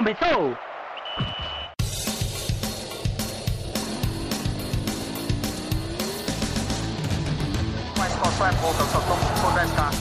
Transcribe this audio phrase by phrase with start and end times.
[0.00, 0.56] começou!
[7.98, 9.92] Mas qual é pouca, eu só tomo se 10k.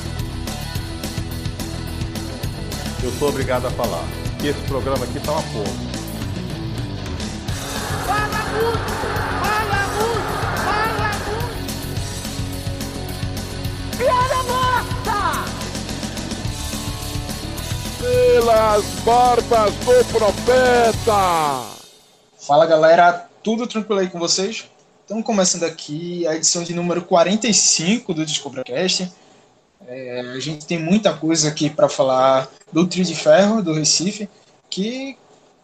[3.04, 4.06] Eu sou obrigado a falar
[4.40, 5.74] que esse programa aqui tá uma porra.
[8.06, 8.92] Fala muito!
[9.44, 10.31] Fala muito!
[10.63, 11.58] Fala muito!
[13.97, 14.69] Piada morta!
[18.00, 21.66] Pelas barbas do profeta!
[22.38, 24.70] Fala galera, tudo tranquilo aí com vocês?
[25.02, 29.12] Estamos começando aqui a edição de número 45 do DescobraCast.
[29.85, 34.29] É, a gente tem muita coisa aqui para falar do Trio de Ferro, do Recife,
[34.70, 35.18] que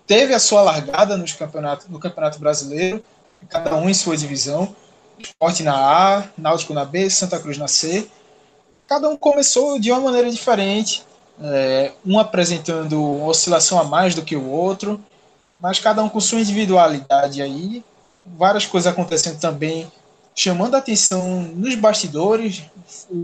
[0.05, 3.01] teve a sua largada nos campeonato, no Campeonato Brasileiro,
[3.47, 4.75] cada um em sua divisão.
[5.17, 8.09] Esporte na A, Náutico na B, Santa Cruz na C.
[8.87, 11.05] Cada um começou de uma maneira diferente,
[11.41, 15.03] é, um apresentando oscilação a mais do que o outro,
[15.59, 17.83] mas cada um com sua individualidade aí.
[18.25, 19.91] Várias coisas acontecendo também,
[20.33, 22.63] chamando a atenção nos bastidores,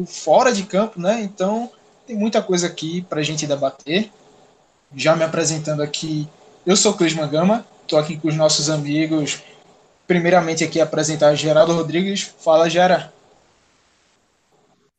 [0.05, 1.21] fora de campo, né?
[1.21, 1.69] Então,
[2.05, 4.11] tem muita coisa aqui para a gente debater.
[4.95, 6.27] Já me apresentando aqui,
[6.65, 9.41] eu sou Clisman Gama, estou aqui com os nossos amigos.
[10.05, 12.31] Primeiramente aqui apresentar Geraldo Rodrigues.
[12.39, 13.11] Fala, Gera.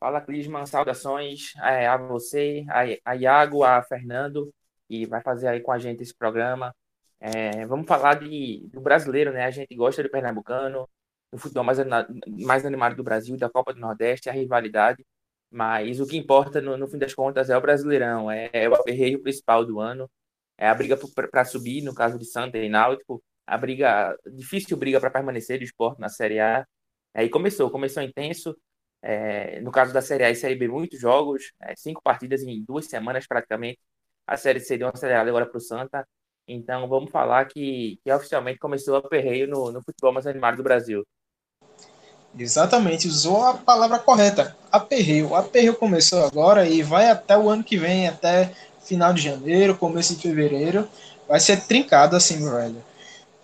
[0.02, 4.52] Fala, Clisman, saudações é, a você, a, a Iago, a Fernando,
[4.88, 6.74] que vai fazer aí com a gente esse programa.
[7.20, 9.44] É, vamos falar de, do brasileiro, né?
[9.44, 10.88] A gente gosta do pernambucano,
[11.30, 11.78] do futebol mais,
[12.26, 15.06] mais animado do Brasil, da Copa do Nordeste, a rivalidade.
[15.48, 18.74] Mas o que importa, no, no fim das contas, é o Brasileirão, é, é o
[18.74, 20.10] aperreio principal do ano,
[20.58, 20.98] é a briga
[21.30, 25.64] para subir, no caso de Santa e Náutico, a briga, difícil briga para permanecer do
[25.64, 26.66] esporte na Série A.
[27.14, 28.52] Aí começou, começou intenso,
[29.02, 32.64] é, no caso da Série A e Série B, muitos jogos, é, cinco partidas em
[32.64, 33.80] duas semanas praticamente.
[34.26, 36.06] A Série C deu uma acelerada agora para o Santa.
[36.46, 40.62] Então vamos falar que, que oficialmente começou a perreio no, no futebol mais animado do
[40.62, 41.04] Brasil.
[42.38, 45.30] Exatamente, usou a palavra correta, aperreio.
[45.30, 48.52] O aperreio começou agora e vai até o ano que vem, até
[48.82, 50.88] final de janeiro, começo de fevereiro.
[51.28, 52.82] Vai ser trincado assim, velho.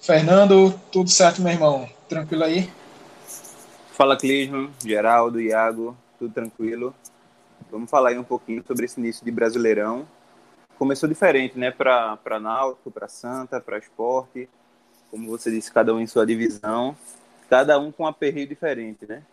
[0.00, 1.88] Fernando, tudo certo, meu irmão?
[2.08, 2.70] Tranquilo aí?
[3.98, 6.94] Fala, Clisman, Geraldo, Iago, tudo tranquilo?
[7.68, 10.06] Vamos falar aí um pouquinho sobre esse início de Brasileirão.
[10.78, 11.72] Começou diferente, né?
[11.72, 14.48] Para Náutico, para Santa, para Esporte.
[15.10, 16.96] Como você disse, cada um em sua divisão
[17.48, 19.24] cada um com um aperreio diferente, né?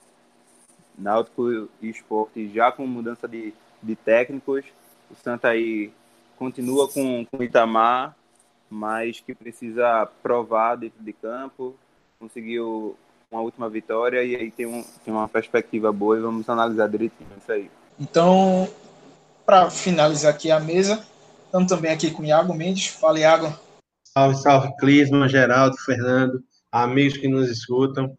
[0.97, 4.65] Náutico e Esporte já com mudança de, de técnicos.
[5.11, 5.91] O Santa aí
[6.37, 8.15] continua com, o Itamar,
[8.67, 11.75] mas que precisa provar dentro de campo.
[12.17, 12.97] Conseguiu
[13.35, 17.29] uma última vitória e aí tem, um, tem uma perspectiva boa e vamos analisar direitinho
[17.37, 17.69] isso aí.
[17.99, 18.67] Então,
[19.45, 21.05] para finalizar aqui a mesa,
[21.45, 22.87] estamos também aqui com o Iago Mendes.
[22.87, 23.53] Fala, Iago.
[24.03, 26.43] Salve, salve, Clisman, Geraldo, Fernando
[26.83, 28.17] amigos que nos escutam,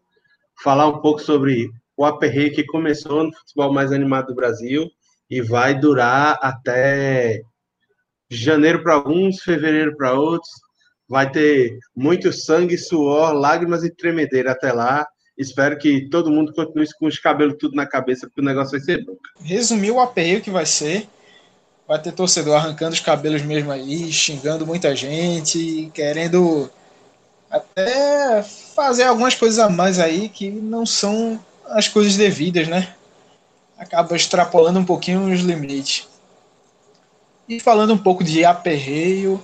[0.63, 4.89] falar um pouco sobre o aperreio que começou no futebol mais animado do Brasil
[5.29, 7.41] e vai durar até
[8.29, 10.49] janeiro para alguns, fevereiro para outros.
[11.07, 15.07] Vai ter muito sangue, suor, lágrimas e tremedeira até lá.
[15.37, 18.81] Espero que todo mundo continue com os cabelos tudo na cabeça, porque o negócio vai
[18.81, 19.15] ser bom.
[19.39, 21.07] Resumir o aperreio que vai ser.
[21.87, 26.69] Vai ter torcedor arrancando os cabelos mesmo aí, xingando muita gente, querendo
[27.49, 31.39] até fazer algumas coisas a mais aí que não são
[31.69, 32.93] as coisas devidas, né?
[33.77, 36.07] Acaba extrapolando um pouquinho os limites.
[37.47, 39.43] E falando um pouco de aperreio,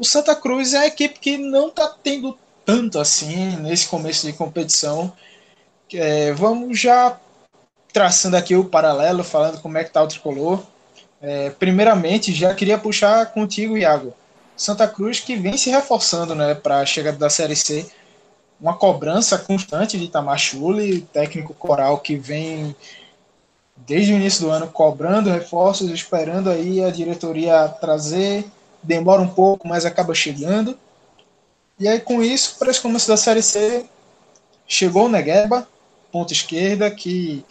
[0.00, 4.32] o Santa Cruz é a equipe que não está tendo tanto assim nesse começo de
[4.32, 5.12] competição.
[5.92, 7.18] É, vamos já
[7.92, 10.62] traçando aqui o paralelo, falando como é que tá o tricolor.
[11.20, 14.14] É, primeiramente, já queria puxar contigo, Iago.
[14.56, 17.86] Santa Cruz que vem se reforçando né, para a chegada da Série C.
[18.58, 20.38] Uma cobrança constante de Itamar
[21.12, 22.74] técnico coral que vem
[23.76, 28.46] desde o início do ano cobrando reforços, esperando aí a diretoria trazer.
[28.82, 30.76] Demora um pouco, mas acaba chegando.
[31.78, 33.84] E aí, com isso, para esse começo da Série C,
[34.66, 35.66] chegou o Negueba,
[36.12, 37.44] ponta esquerda, que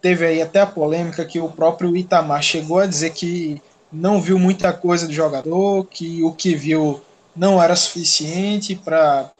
[0.00, 3.62] teve aí até a polêmica que o próprio Itamar chegou a dizer que
[3.92, 7.02] não viu muita coisa do jogador, que o que viu
[7.34, 9.30] não era suficiente para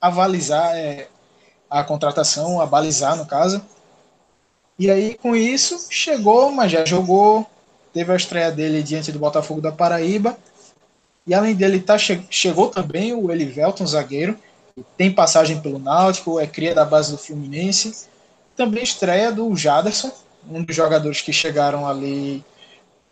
[0.00, 1.08] avalizar é,
[1.68, 3.62] a contratação, abalizar no caso.
[4.78, 7.46] E aí, com isso, chegou, mas já jogou,
[7.92, 10.36] teve a estreia dele diante do Botafogo da Paraíba.
[11.26, 14.36] E além dele, tá, che chegou também o Elivelton, zagueiro,
[14.96, 18.08] tem passagem pelo Náutico, é cria da base do Fluminense.
[18.56, 20.10] Também estreia do Jaderson,
[20.48, 22.44] um dos jogadores que chegaram ali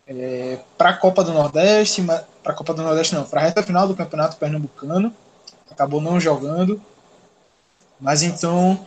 [0.06, 2.04] é, para a Copa do Nordeste,
[2.44, 5.14] a Copa do Nordeste, não, para a reta final do Campeonato Pernambucano.
[5.70, 6.80] Acabou não jogando.
[8.00, 8.86] Mas então,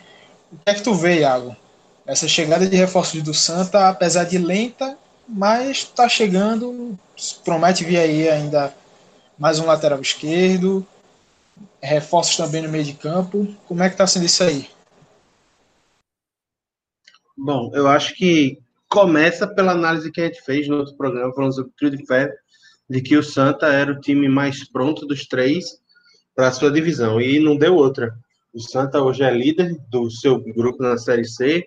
[0.51, 1.55] o que é que tu vê, Iago?
[2.05, 4.97] Essa chegada de reforços do Santa, apesar de lenta,
[5.27, 6.97] mas está chegando.
[7.43, 8.73] Promete vir aí ainda
[9.37, 10.85] mais um lateral esquerdo,
[11.81, 13.47] reforços também no meio de campo.
[13.67, 14.69] Como é que está sendo isso aí?
[17.35, 21.55] Bom, eu acho que começa pela análise que a gente fez no outro programa, falando
[21.55, 22.33] sobre o trio de ferro,
[22.89, 25.79] de que o Santa era o time mais pronto dos três
[26.35, 28.13] para a sua divisão, e não deu outra.
[28.53, 31.65] O Santa hoje é líder do seu grupo na Série C,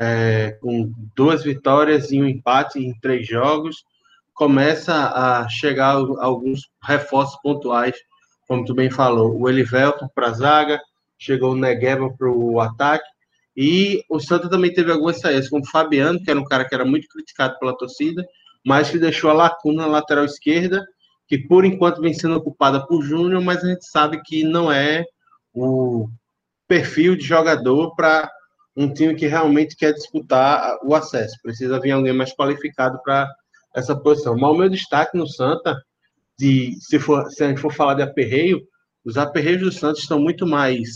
[0.00, 3.84] é, com duas vitórias e um empate em três jogos.
[4.34, 7.96] Começa a chegar alguns reforços pontuais,
[8.46, 9.38] como tu bem falou.
[9.38, 10.80] O Elivelton para a zaga,
[11.18, 13.08] chegou o Negueba para o ataque,
[13.56, 16.74] e o Santa também teve algumas saídas, como o Fabiano, que era um cara que
[16.74, 18.22] era muito criticado pela torcida,
[18.64, 20.84] mas que deixou a lacuna na lateral esquerda,
[21.26, 25.04] que por enquanto vem sendo ocupada por Júnior, mas a gente sabe que não é
[25.54, 26.08] o
[26.68, 28.30] perfil de jogador para
[28.76, 31.36] um time que realmente quer disputar o acesso.
[31.42, 33.28] Precisa vir alguém mais qualificado para
[33.74, 34.36] essa posição.
[34.36, 35.80] Mas o meu destaque no Santa,
[36.38, 38.60] de, se, for, se a gente for falar de aperreio,
[39.04, 40.88] os aperreios do Santos estão muito mais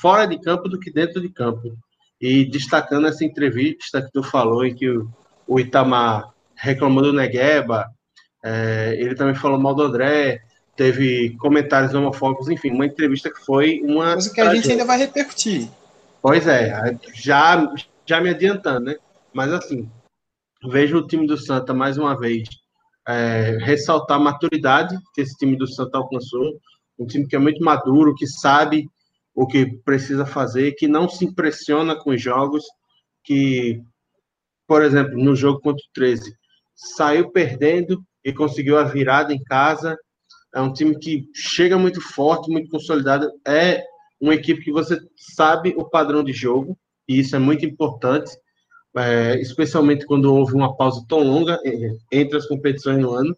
[0.00, 1.76] fora de campo do que dentro de campo.
[2.20, 5.08] E destacando essa entrevista que tu falou, em que o,
[5.46, 7.86] o Itamar reclamou do Negueba,
[8.44, 10.40] é, ele também falou mal do André,
[10.74, 14.14] teve comentários homofóbicos, enfim, uma entrevista que foi uma.
[14.14, 15.68] Coisa que a gente ainda vai repercutir.
[16.20, 17.72] Pois é, já,
[18.04, 18.96] já me adiantando, né?
[19.32, 19.90] Mas assim,
[20.68, 22.48] vejo o time do Santa mais uma vez
[23.06, 26.60] é, ressaltar a maturidade que esse time do Santa alcançou,
[26.98, 28.86] um time que é muito maduro, que sabe
[29.34, 32.64] o que precisa fazer, que não se impressiona com os jogos,
[33.22, 33.80] que,
[34.66, 36.34] por exemplo, no jogo contra o 13,
[36.74, 39.96] saiu perdendo e conseguiu a virada em casa.
[40.54, 43.30] É um time que chega muito forte, muito consolidado.
[43.46, 43.84] É
[44.20, 46.78] uma equipe que você sabe o padrão de jogo,
[47.08, 48.30] e isso é muito importante,
[48.96, 53.36] é, especialmente quando houve uma pausa tão longa é, entre as competições no ano.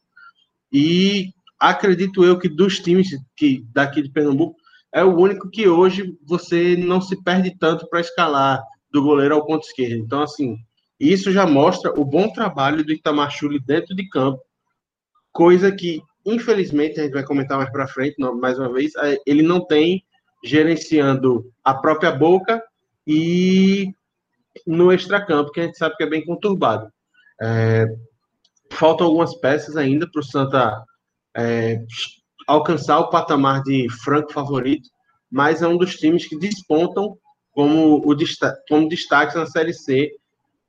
[0.73, 4.57] E acredito eu que dos times que daqui de Pernambuco,
[4.93, 8.61] é o único que hoje você não se perde tanto para escalar
[8.91, 9.97] do goleiro ao ponto esquerdo.
[9.97, 10.57] Então, assim,
[10.99, 14.43] isso já mostra o bom trabalho do Itamar Chuli dentro de campo,
[15.33, 19.43] coisa que, infelizmente, a gente vai comentar mais para frente, mais uma vez, é, ele
[19.43, 20.05] não tem
[20.43, 22.63] gerenciando a própria boca
[23.07, 23.93] e
[24.67, 26.91] no extracampo, que a gente sabe que é bem conturbado.
[27.41, 27.87] É,
[28.73, 30.85] faltam algumas peças ainda para o Santa
[31.37, 31.83] é,
[32.47, 34.89] alcançar o patamar de franco favorito,
[35.31, 37.17] mas é um dos times que despontam
[37.53, 38.17] como, o
[38.69, 40.11] como destaque na Série C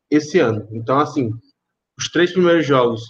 [0.09, 0.67] esse ano.
[0.71, 1.31] Então, assim,
[1.97, 3.01] os três primeiros jogos,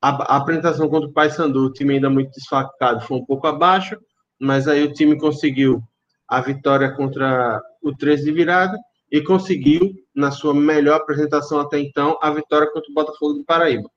[0.00, 3.98] a, a apresentação contra o Paysandu, o time ainda muito desfacado, foi um pouco abaixo,
[4.40, 5.82] mas aí o time conseguiu
[6.28, 8.78] a vitória contra o 13 de virada
[9.10, 13.88] e conseguiu, na sua melhor apresentação até então, a vitória contra o Botafogo do Paraíba.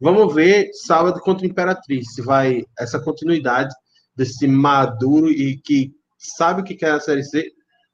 [0.00, 3.74] Vamos ver sábado contra a Imperatriz, se vai essa continuidade
[4.16, 7.50] desse maduro e que sabe o que quer a Série C,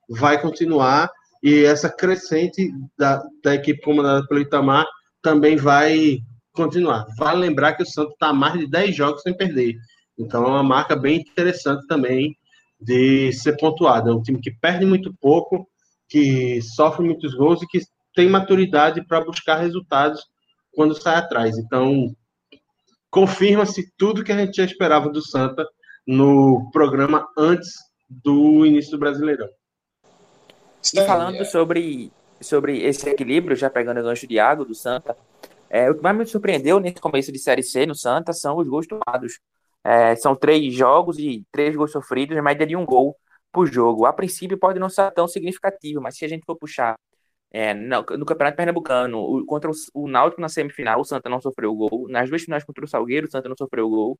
[0.09, 1.11] vai continuar
[1.43, 4.87] e essa crescente da, da equipe comandada pelo Itamar
[5.23, 6.19] também vai
[6.53, 7.07] continuar.
[7.17, 9.77] Vale lembrar que o Santos está mais de 10 jogos sem perder.
[10.21, 12.37] Então é uma marca bem interessante também
[12.81, 14.11] de ser pontuada.
[14.11, 15.69] É um time que perde muito pouco,
[16.09, 17.81] que sofre muitos gols e que
[18.15, 20.23] tem maturidade para buscar resultados
[20.73, 21.57] quando sai atrás.
[21.59, 22.15] Então,
[23.11, 25.67] confirma-se tudo que a gente já esperava do Santa
[26.07, 27.71] no programa antes
[28.09, 29.49] do início do Brasileirão.
[30.95, 32.11] E falando sobre,
[32.41, 35.17] sobre esse equilíbrio, já pegando o gancho de água do Santa,
[35.69, 38.67] é, o que mais me surpreendeu nesse começo de Série C no Santa são os
[38.67, 39.39] gols tomados.
[39.85, 43.17] É, são três jogos e três gols sofridos, média de um gol
[43.53, 44.07] por jogo.
[44.07, 46.97] A princípio pode não ser tão significativo, mas se a gente for puxar
[47.51, 51.41] é, no, no, Campeonato Pernambucano, o, contra o, o Náutico na semifinal, o Santa não
[51.41, 52.09] sofreu gol.
[52.09, 54.19] Nas duas finais contra o Salgueiro, o Santa não sofreu gol.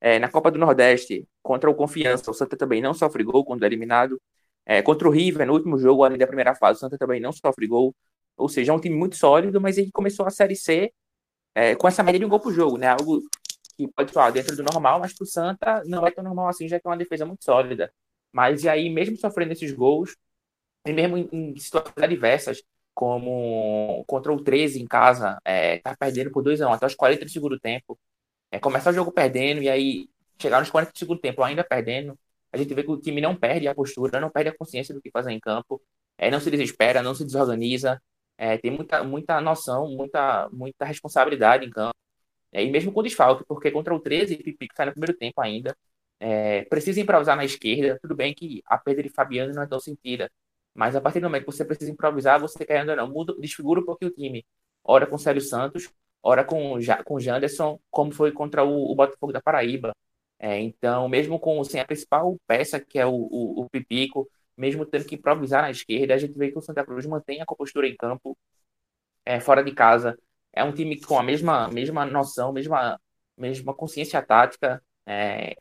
[0.00, 3.64] É, na Copa do Nordeste, contra o Confiança, o Santa também não sofre gol quando
[3.64, 4.20] é eliminado.
[4.66, 7.32] É, contra o River, no último jogo ali da primeira fase, o Santa também não
[7.32, 7.94] sofre gol.
[8.36, 10.92] Ou seja, é um time muito sólido, mas ele começou a Série C
[11.54, 12.88] é, com essa média de um gol por jogo, né?
[12.88, 13.22] Algo
[13.76, 16.68] que pode soar dentro do normal, mas para o Santa não é tão normal assim,
[16.68, 17.92] já que é uma defesa muito sólida.
[18.32, 20.16] Mas e aí, mesmo sofrendo esses gols,
[20.86, 22.62] e mesmo em, em situações adversas,
[22.94, 26.94] como contra o 13 em casa, é, tá perdendo por 2 a 1 até os
[26.94, 27.98] 40 do segundo tempo.
[28.50, 30.08] É, começar o jogo perdendo e aí
[30.40, 32.18] chegar nos 40 do segundo tempo ainda perdendo.
[32.52, 35.02] A gente vê que o time não perde a postura, não perde a consciência do
[35.02, 35.82] que fazer em campo,
[36.18, 38.00] é, não se desespera, não se desorganiza,
[38.38, 41.94] é, tem muita, muita noção, muita, muita responsabilidade em campo.
[42.56, 45.76] É, e mesmo com desfalque, porque contra o 13, Pipico sai no primeiro tempo ainda.
[46.18, 47.98] É, precisa improvisar na esquerda.
[48.00, 50.30] Tudo bem que a perda de Fabiano não é tão sentida.
[50.74, 53.80] Mas a partir do momento que você precisa improvisar, você querendo ou não, muda, desfigura
[53.80, 54.46] um pouquinho o time.
[54.82, 55.90] Ora com o Célio Santos,
[56.22, 59.94] ora com, com o Janderson, como foi contra o, o Botafogo da Paraíba.
[60.38, 64.86] É, então, mesmo com sem a principal peça, que é o, o, o, Pipico, mesmo
[64.86, 67.86] tendo que improvisar na esquerda, a gente vê que o Santa Cruz mantém a compostura
[67.88, 68.36] em campo,
[69.24, 70.18] é, fora de casa.
[70.56, 73.00] É um time com a mesma, mesma noção, mesma,
[73.36, 75.54] mesma consciência tática, é,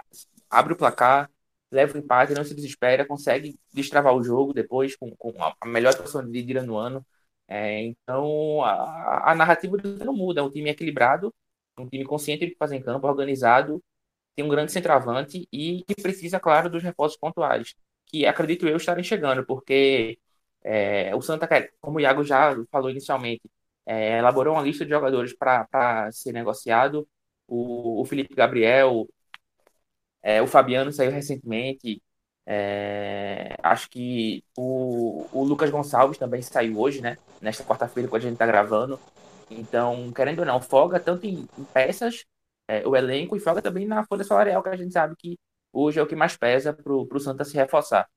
[0.50, 1.30] abre o placar,
[1.72, 5.94] leva o empate, não se desespera, consegue destravar o jogo depois com, com a melhor
[5.94, 7.06] atuação de Dira no ano.
[7.48, 10.42] É, então, a, a narrativa não muda.
[10.42, 11.34] É um time equilibrado,
[11.78, 13.84] um time consciente de fazer em campo, organizado,
[14.36, 17.76] tem um grande centroavante e que precisa, claro, dos reforços pontuais,
[18.08, 20.20] que acredito eu estarem chegando, porque
[20.64, 21.48] é, o Santa,
[21.82, 23.42] como o Iago já falou inicialmente,
[23.86, 27.08] é, elaborou uma lista de jogadores para ser negociado.
[27.48, 29.08] O, o Felipe Gabriel,
[30.24, 32.02] é, o Fabiano saiu recentemente.
[32.48, 37.18] É, acho que o, o Lucas Gonçalves também saiu hoje, né?
[37.42, 39.00] Nesta quarta-feira, quando a gente está gravando.
[39.50, 42.26] Então, querendo ou não, folga tanto em, em peças,
[42.68, 45.38] é, o elenco, e folga também na folha salarial, que a gente sabe que
[45.72, 48.08] hoje é o que mais pesa para o Santa se reforçar.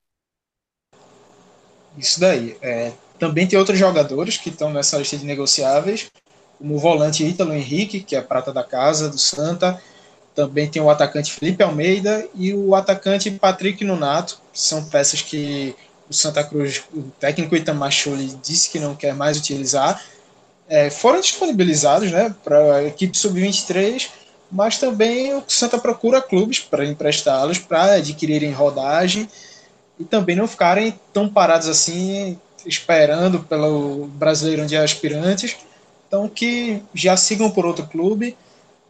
[1.96, 2.56] Isso daí.
[2.62, 6.10] É, também tem outros jogadores que estão nessa lista de negociáveis,
[6.58, 9.80] como o volante Ítalo Henrique, que é a prata da casa do Santa.
[10.34, 15.74] Também tem o atacante Felipe Almeida e o atacante Patrick Nunato, que são peças que
[16.08, 17.90] o Santa Cruz, o técnico Itamar
[18.42, 20.02] disse que não quer mais utilizar.
[20.68, 24.08] É, foram disponibilizados né, para a equipe sub-23,
[24.50, 29.28] mas também o Santa procura clubes para emprestá-los, para adquirirem rodagem
[29.98, 35.56] e também não ficarem tão parados assim, esperando pelo Brasileirão de Aspirantes.
[36.06, 38.36] Então, que já sigam por outro clube,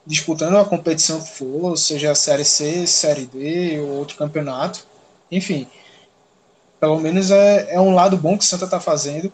[0.07, 4.87] disputando a competição que for, seja a Série C, Série D ou outro campeonato.
[5.31, 5.67] Enfim,
[6.81, 9.33] pelo menos é, é um lado bom que o Santa está fazendo,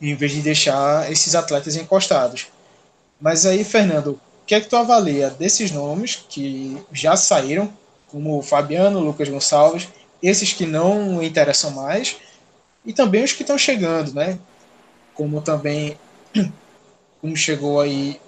[0.00, 2.48] em vez de deixar esses atletas encostados.
[3.20, 7.72] Mas aí, Fernando, o que é que tu avalia desses nomes que já saíram,
[8.08, 9.88] como o Fabiano, Lucas Gonçalves,
[10.22, 12.16] esses que não interessam mais,
[12.84, 14.38] e também os que estão chegando, né?
[15.14, 15.96] Como também
[17.20, 18.20] como chegou aí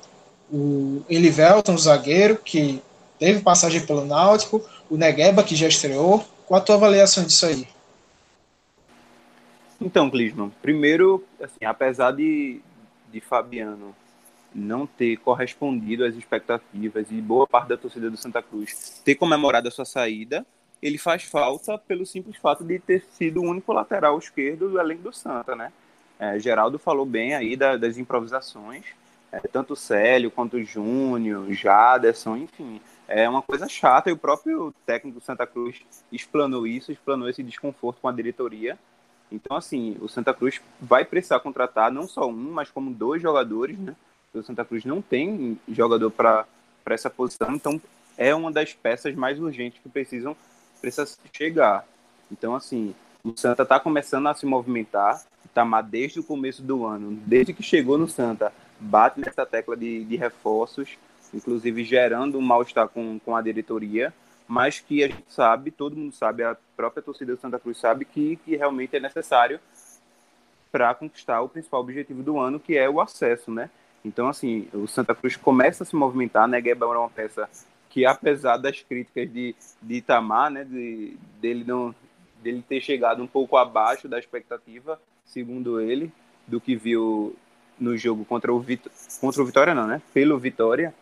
[0.50, 2.82] o Elivelton, o zagueiro, que
[3.18, 6.24] teve passagem pelo Náutico, o Negueba, que já estreou.
[6.46, 7.66] Qual a tua avaliação disso aí?
[9.80, 12.60] Então, Clisman, primeiro, assim, apesar de,
[13.12, 13.94] de Fabiano
[14.54, 19.68] não ter correspondido às expectativas e boa parte da torcida do Santa Cruz ter comemorado
[19.68, 20.46] a sua saída,
[20.82, 25.02] ele faz falta pelo simples fato de ter sido o único lateral esquerdo do elenco
[25.02, 25.72] do Santa, né?
[26.18, 28.84] É, Geraldo falou bem aí da, das improvisações,
[29.30, 34.16] é, tanto o Célio quanto o Júnior, Jaderson, enfim, é uma coisa chata e o
[34.16, 38.78] próprio técnico do Santa Cruz explanou isso, explanou esse desconforto com a diretoria.
[39.30, 43.78] Então, assim, o Santa Cruz vai precisar contratar não só um, mas como dois jogadores,
[43.78, 43.94] né?
[44.32, 46.46] O Santa Cruz não tem jogador para
[46.86, 47.80] essa posição, então
[48.16, 50.36] é uma das peças mais urgentes que precisam
[50.86, 51.84] precisa chegar.
[52.30, 55.22] Então, assim, o Santa está começando a se movimentar.
[55.52, 59.74] Tamar, tá, desde o começo do ano, desde que chegou no Santa, bate nessa tecla
[59.74, 60.98] de, de reforços,
[61.32, 64.12] inclusive gerando um mal-estar com, com a diretoria,
[64.46, 68.04] mas que a gente sabe, todo mundo sabe, a própria torcida do Santa Cruz sabe
[68.04, 69.58] que, que realmente é necessário
[70.70, 73.70] para conquistar o principal objetivo do ano, que é o acesso, né?
[74.04, 76.60] Então, assim, o Santa Cruz começa a se movimentar, né?
[76.60, 77.48] Gueba é uma peça
[77.96, 81.94] que apesar das críticas de, de Itamar, né, de, dele, não,
[82.42, 86.12] dele ter chegado um pouco abaixo da expectativa, segundo ele,
[86.46, 87.34] do que viu
[87.80, 88.82] no jogo contra o, Vit
[89.18, 90.02] contra o Vitória, não, né?
[90.12, 90.94] Pelo Vitória.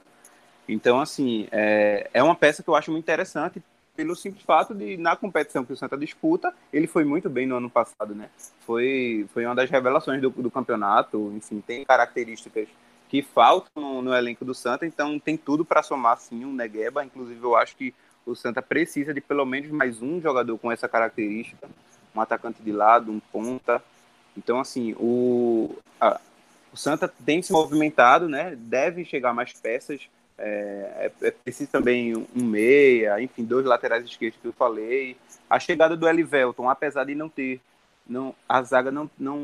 [0.68, 3.60] Então, assim, é, é uma peça que eu acho muito interessante
[3.96, 7.56] pelo simples fato de, na competição que o Santa disputa, ele foi muito bem no
[7.56, 8.30] ano passado, né?
[8.60, 12.68] Foi, foi uma das revelações do, do campeonato, enfim, tem características
[13.14, 17.04] que faltam no, no elenco do Santa, então tem tudo para somar sim um Negueba.
[17.04, 17.94] Inclusive, eu acho que
[18.26, 21.68] o Santa precisa de pelo menos mais um jogador com essa característica,
[22.12, 23.80] um atacante de lado, um ponta.
[24.36, 26.20] Então, assim, o, a,
[26.72, 28.56] o Santa tem se movimentado, né?
[28.58, 30.08] Deve chegar mais peças.
[30.36, 35.16] É, é, é preciso também um meia, enfim, dois laterais esquerdos que eu falei.
[35.48, 37.60] A chegada do Elivelton, apesar de não ter,
[38.04, 39.38] não, a zaga não, não,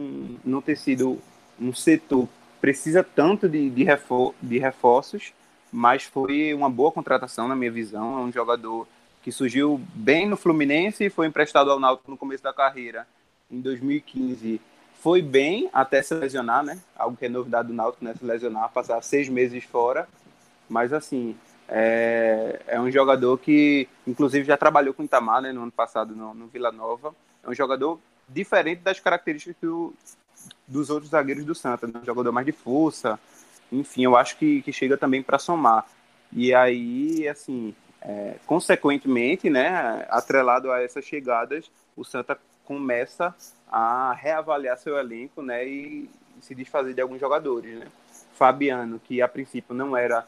[0.44, 1.20] não ter sido
[1.60, 2.28] um setor
[2.60, 5.32] precisa tanto de, de, refor de reforços,
[5.72, 8.18] mas foi uma boa contratação, na minha visão.
[8.18, 8.86] É um jogador
[9.22, 13.06] que surgiu bem no Fluminense e foi emprestado ao Náutico no começo da carreira,
[13.50, 14.60] em 2015.
[15.00, 16.78] Foi bem até se lesionar, né?
[16.96, 18.14] Algo que é novidade do Náutico, né?
[18.18, 20.06] Se lesionar, passar seis meses fora.
[20.68, 21.36] Mas assim,
[21.68, 26.14] é, é um jogador que, inclusive, já trabalhou com o Itamar né, no ano passado
[26.14, 27.14] no, no Vila Nova.
[27.42, 27.98] É um jogador
[28.28, 29.94] diferente das características do,
[30.66, 31.86] dos outros zagueiros do Santa.
[31.86, 32.00] Né?
[32.04, 33.18] Jogador mais de força.
[33.72, 35.86] Enfim, eu acho que, que chega também para somar.
[36.32, 43.34] E aí, assim, é, consequentemente, né, atrelado a essas chegadas, o Santa começa
[43.70, 46.08] a reavaliar seu elenco, né, e
[46.40, 47.86] se desfazer de alguns jogadores, né.
[48.34, 50.26] Fabiano, que a princípio não era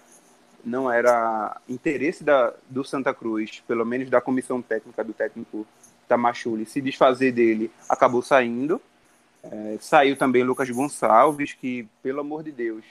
[0.64, 5.66] não era interesse da, do Santa Cruz, pelo menos da comissão técnica do técnico
[6.06, 8.80] Tamachuli, se desfazer dele, acabou saindo.
[9.42, 12.84] É, saiu também Lucas Gonçalves, que, pelo amor de Deus,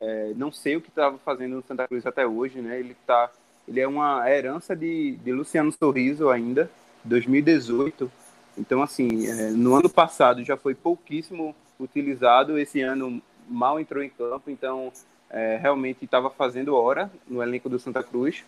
[0.00, 2.80] é, não sei o que estava fazendo no Santa Cruz até hoje, né?
[2.80, 3.30] Ele tá,
[3.68, 6.70] ele é uma herança de, de Luciano Sorriso ainda,
[7.04, 8.10] 2018.
[8.56, 14.08] Então, assim, é, no ano passado já foi pouquíssimo utilizado, esse ano mal entrou em
[14.08, 14.92] campo, então
[15.28, 18.44] é, realmente estava fazendo hora no elenco do Santa Cruz.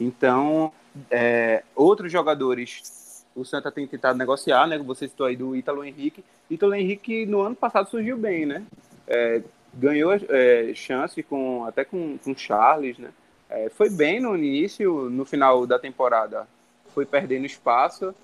[0.00, 0.72] Então,
[1.10, 2.82] é, outros jogadores,
[3.34, 4.78] o Santa tem tentado negociar, né?
[4.78, 6.24] Você citou aí do Ítalo Henrique.
[6.50, 8.62] Ítalo Henrique no ano passado surgiu bem, né?
[9.06, 9.42] É,
[9.74, 13.10] ganhou é, chance com até com, com Charles, né?
[13.48, 16.46] É, foi bem no início, no final da temporada
[16.94, 18.14] foi perdendo espaço.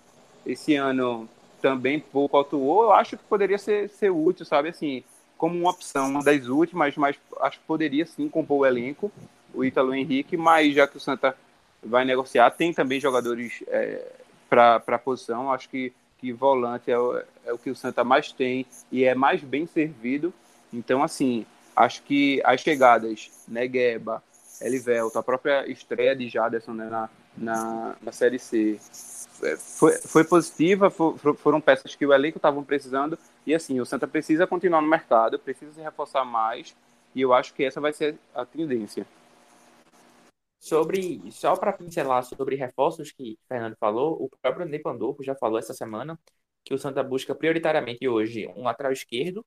[0.47, 1.29] Esse ano
[1.61, 2.85] também pouco atuou.
[2.85, 4.69] Eu acho que poderia ser, ser útil, sabe?
[4.69, 5.03] Assim,
[5.37, 9.11] como uma opção, das últimas, mas acho que poderia sim compor o elenco,
[9.55, 11.37] o Ítalo Henrique, mas já que o Santa
[11.83, 14.05] vai negociar, tem também jogadores é,
[14.49, 15.53] para a posição.
[15.53, 19.15] Acho que, que volante é o, é o que o Santa mais tem e é
[19.15, 20.33] mais bem servido.
[20.73, 24.23] Então, assim, acho que as chegadas, Negueba,
[24.61, 28.79] Elivelto, a própria estreia de Jaderson né, na, na, na Série C,
[29.43, 33.87] é, foi, foi positiva, for, foram peças que o elenco estavam precisando, e assim, o
[33.87, 36.75] Santa precisa continuar no mercado, precisa se reforçar mais,
[37.15, 39.07] e eu acho que essa vai ser a tendência.
[40.59, 45.35] Sobre, só para pincelar sobre reforços que o Fernando falou, o próprio André Pandolfo já
[45.35, 46.19] falou essa semana
[46.65, 49.45] que o Santa busca prioritariamente hoje um lateral esquerdo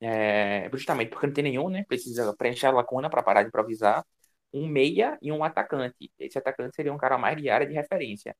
[0.00, 1.84] é, justamente porque não tem nenhum, né?
[1.88, 4.04] Precisa preencher a lacuna para parar de improvisar.
[4.52, 6.10] Um meia e um atacante.
[6.18, 8.34] Esse atacante seria um cara mais de área de referência.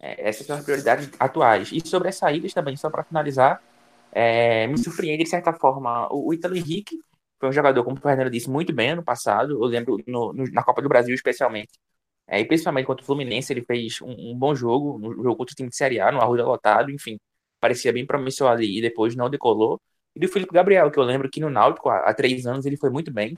[0.00, 1.70] É, essas são as prioridades atuais.
[1.72, 3.62] E sobre as saídas também, só para finalizar,
[4.12, 6.98] é, me surpreende de certa forma o, o Ítalo Henrique.
[7.38, 9.52] Foi um jogador, como o Fernando disse, muito bem ano passado.
[9.52, 11.78] Eu lembro no, no, na Copa do Brasil, especialmente.
[12.28, 15.52] É, e principalmente contra o Fluminense, ele fez um, um, bom jogo, no jogo contra
[15.52, 17.18] o time de Série A, no Arruda lotado, enfim.
[17.60, 19.80] Parecia bem promissor ali e depois não decolou
[20.16, 22.78] e do Felipe Gabriel, que eu lembro que no Náutico, há, há três anos, ele
[22.78, 23.36] foi muito bem,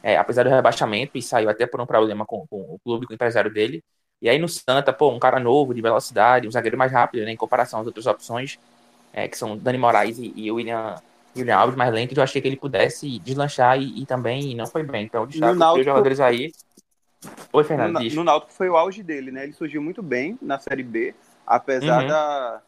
[0.00, 3.12] é, apesar do rebaixamento, e saiu até por um problema com, com, o clube, com
[3.12, 3.82] o empresário dele.
[4.22, 7.32] E aí no Santa, pô, um cara novo, de velocidade, um zagueiro mais rápido, né,
[7.32, 8.58] em comparação às outras opções,
[9.12, 10.94] é, que são Dani Moraes e, e William,
[11.36, 14.82] William Alves mais lentos, eu achei que ele pudesse deslanchar e, e também não foi
[14.82, 15.04] bem.
[15.04, 15.80] Então, destaque Náutico...
[15.80, 16.52] os jogadores aí.
[17.52, 18.00] Oi, Fernando.
[18.00, 19.44] No, no Náutico foi o auge dele, né?
[19.44, 21.14] Ele surgiu muito bem na Série B,
[21.46, 22.08] apesar uhum.
[22.08, 22.62] da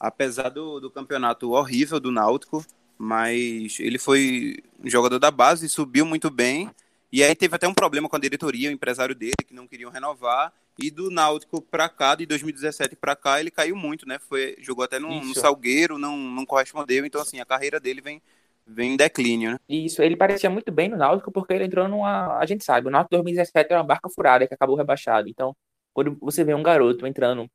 [0.00, 2.64] apesar do, do campeonato horrível do Náutico,
[2.96, 6.70] mas ele foi um jogador da base, subiu muito bem.
[7.10, 9.90] E aí teve até um problema com a diretoria, o empresário dele, que não queriam
[9.90, 10.52] renovar.
[10.78, 14.18] E do Náutico para cá, de 2017 para cá, ele caiu muito, né?
[14.20, 17.04] Foi, jogou até no, no, Salgueiro, não, não correspondeu.
[17.04, 18.22] Então, assim, a carreira dele vem,
[18.64, 19.58] vem em declínio, né?
[19.68, 22.38] Isso, ele parecia muito bem no Náutico, porque ele entrou numa.
[22.38, 25.28] A gente sabe, o Náutico 2017 era uma barca furada que acabou rebaixado.
[25.28, 25.52] Então,
[25.92, 27.50] quando você vê um garoto entrando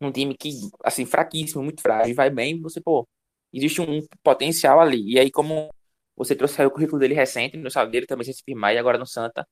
[0.00, 0.50] um time que,
[0.84, 3.04] assim, fraquíssimo, muito frágil, vai bem, você, pô,
[3.52, 5.14] existe um potencial ali.
[5.14, 5.70] E aí, como
[6.16, 9.06] você trouxe o currículo dele recente, no Salgueiro também sem se firmar, e agora no
[9.06, 9.44] Santa,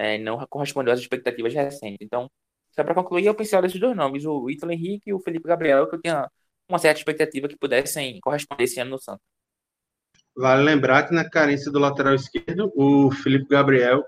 [0.00, 1.98] é, não correspondeu às expectativas recentes.
[2.00, 2.30] Então,
[2.70, 5.86] só para concluir, eu pensei desses dois nomes, o Ítalo Henrique e o Felipe Gabriel,
[5.88, 6.26] que eu tinha
[6.66, 9.20] uma certa expectativa que pudessem corresponder esse ano no Santa.
[10.34, 14.02] Vale lembrar que na carência do lateral esquerdo, o Felipe Gabriel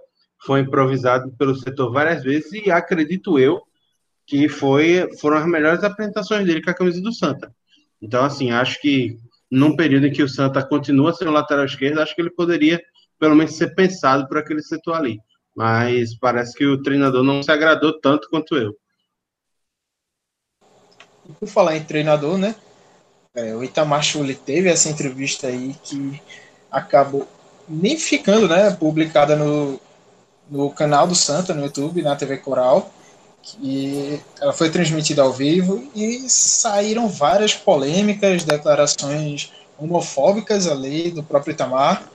[0.47, 3.61] foi improvisado pelo setor várias vezes e acredito eu
[4.27, 7.55] que foi, foram as melhores apresentações dele com a camisa do Santa.
[8.01, 9.19] Então, assim, acho que
[9.51, 12.81] num período em que o Santa continua sendo lateral esquerdo, acho que ele poderia,
[13.19, 15.19] pelo menos, ser pensado por aquele setor ali.
[15.55, 18.75] Mas parece que o treinador não se agradou tanto quanto eu.
[21.39, 22.55] Por falar em treinador, né?
[23.35, 26.21] É, o Itamar Chuli teve essa entrevista aí que
[26.71, 27.27] acabou
[27.69, 29.81] nem ficando, né, publicada no,
[30.51, 32.93] no canal do Santa, no YouTube, na TV Coral
[33.43, 41.53] que ela foi transmitida ao vivo e saíram várias polêmicas, declarações homofóbicas ali do próprio
[41.53, 42.09] Itamar.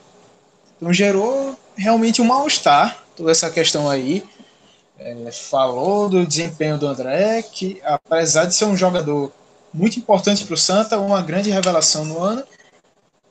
[0.76, 4.24] Então gerou realmente um mal-estar toda essa questão aí.
[4.98, 9.32] É, falou do desempenho do André, que apesar de ser um jogador
[9.72, 12.42] muito importante para o Santa, uma grande revelação no ano,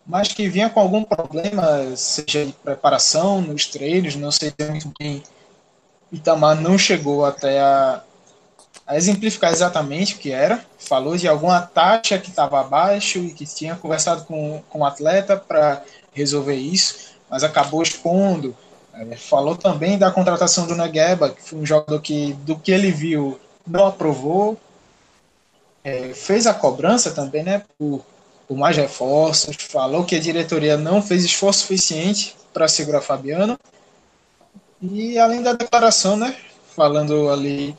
[0.06, 5.24] mas que vinha com algum problema, seja de preparação nos treinos, não sei muito bem.
[6.12, 8.02] Itamar não chegou até a,
[8.86, 10.64] a exemplificar exatamente o que era.
[10.78, 15.36] Falou de alguma taxa que estava abaixo e que tinha conversado com, com o atleta
[15.36, 18.56] para resolver isso, mas acabou expondo.
[18.98, 22.92] É, falou também da contratação do Negueba, que foi um jogador que, do que ele
[22.92, 24.58] viu, não aprovou.
[25.84, 28.04] É, fez a cobrança também, né, por,
[28.48, 29.56] por mais reforços.
[29.56, 33.58] Falou que a diretoria não fez esforço suficiente para segurar Fabiano.
[34.82, 36.36] E além da declaração, né,
[36.76, 37.76] falando ali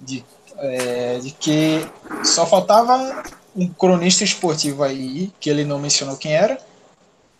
[0.00, 0.24] de
[0.58, 1.86] é, de que
[2.24, 3.22] só faltava
[3.54, 6.58] um cronista esportivo aí, que ele não mencionou quem era,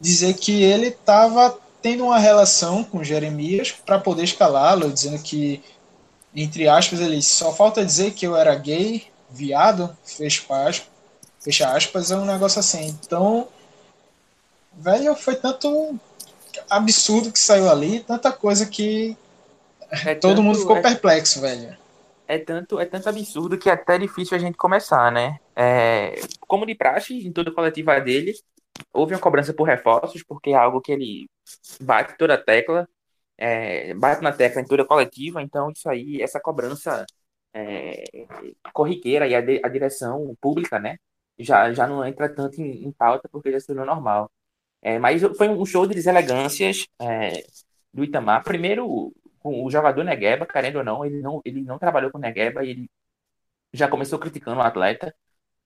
[0.00, 5.62] dizer que ele estava tendo uma relação com Jeremias para poder escalá-lo, dizendo que,
[6.35, 10.90] entre aspas, ele só falta dizer que eu era gay, viado, fecha aspas,
[11.38, 12.88] fecha aspas, é um negócio assim.
[12.88, 13.46] Então,
[14.72, 15.96] velho, foi tanto
[16.68, 19.16] absurdo que saiu ali, tanta coisa que
[19.88, 20.83] é todo tanto, mundo ficou é...
[20.83, 21.77] perplexo, velho
[22.27, 25.38] é tanto, é tanto absurdo que é até difícil a gente começar, né?
[25.55, 28.35] É, como de praxe, em toda a coletiva dele,
[28.92, 31.29] houve uma cobrança por reforços, porque é algo que ele
[31.81, 32.89] bate toda a tecla,
[33.39, 37.05] é, bate na tecla em toda a coletiva, então isso aí, essa cobrança
[37.55, 38.05] é,
[38.73, 40.99] corriqueira e a, de, a, direção pública, né?
[41.39, 44.31] Já, já não entra tanto em, em pauta porque já se tornou normal.
[44.83, 47.45] É, mas foi um show de deselegâncias é,
[47.93, 48.45] do Itamar.
[48.45, 52.71] Primeiro, o jogador Negueba, querendo ou não, ele não, ele não trabalhou com Negueba e
[52.71, 52.91] ele
[53.73, 55.15] já começou criticando o atleta.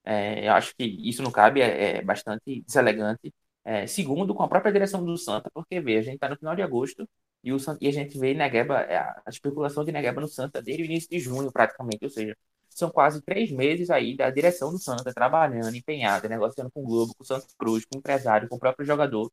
[0.04, 3.32] É, eu acho que isso não cabe, é, é bastante deselegante.
[3.64, 6.56] É, segundo, com a própria direção do Santa, porque vê, a gente está no final
[6.56, 7.08] de agosto
[7.44, 10.82] e, o, e a gente vê Negueba, é, a especulação de Negueba no Santa desde
[10.82, 12.04] o início de junho, praticamente.
[12.04, 12.36] Ou seja,
[12.68, 17.14] são quase três meses aí da direção do Santa trabalhando, empenhada, negociando com o Globo,
[17.16, 19.30] com o Santa Cruz, com o empresário, com o próprio jogador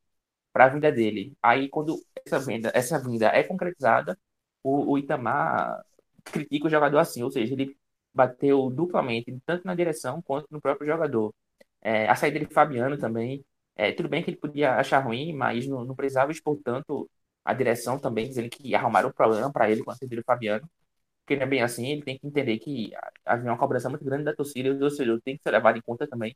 [0.53, 1.35] para a vinda dele.
[1.41, 4.17] Aí, quando essa venda, essa vinda é concretizada,
[4.63, 5.83] o, o Itamar
[6.25, 7.77] critica o jogador assim, ou seja, ele
[8.13, 11.33] bateu duplamente, tanto na direção quanto no próprio jogador.
[11.81, 13.45] É, a saída de Fabiano também,
[13.77, 17.09] é, tudo bem que ele podia achar ruim, mas não, não precisava expor tanto
[17.45, 20.69] a direção também, dizendo que arrumaram um problema para ele com saída de Fabiano,
[21.21, 22.91] porque não é bem assim, ele tem que entender que
[23.25, 25.81] havia uma cobrança muito grande da torcida e o torcedor tem que ser levado em
[25.81, 26.35] conta também.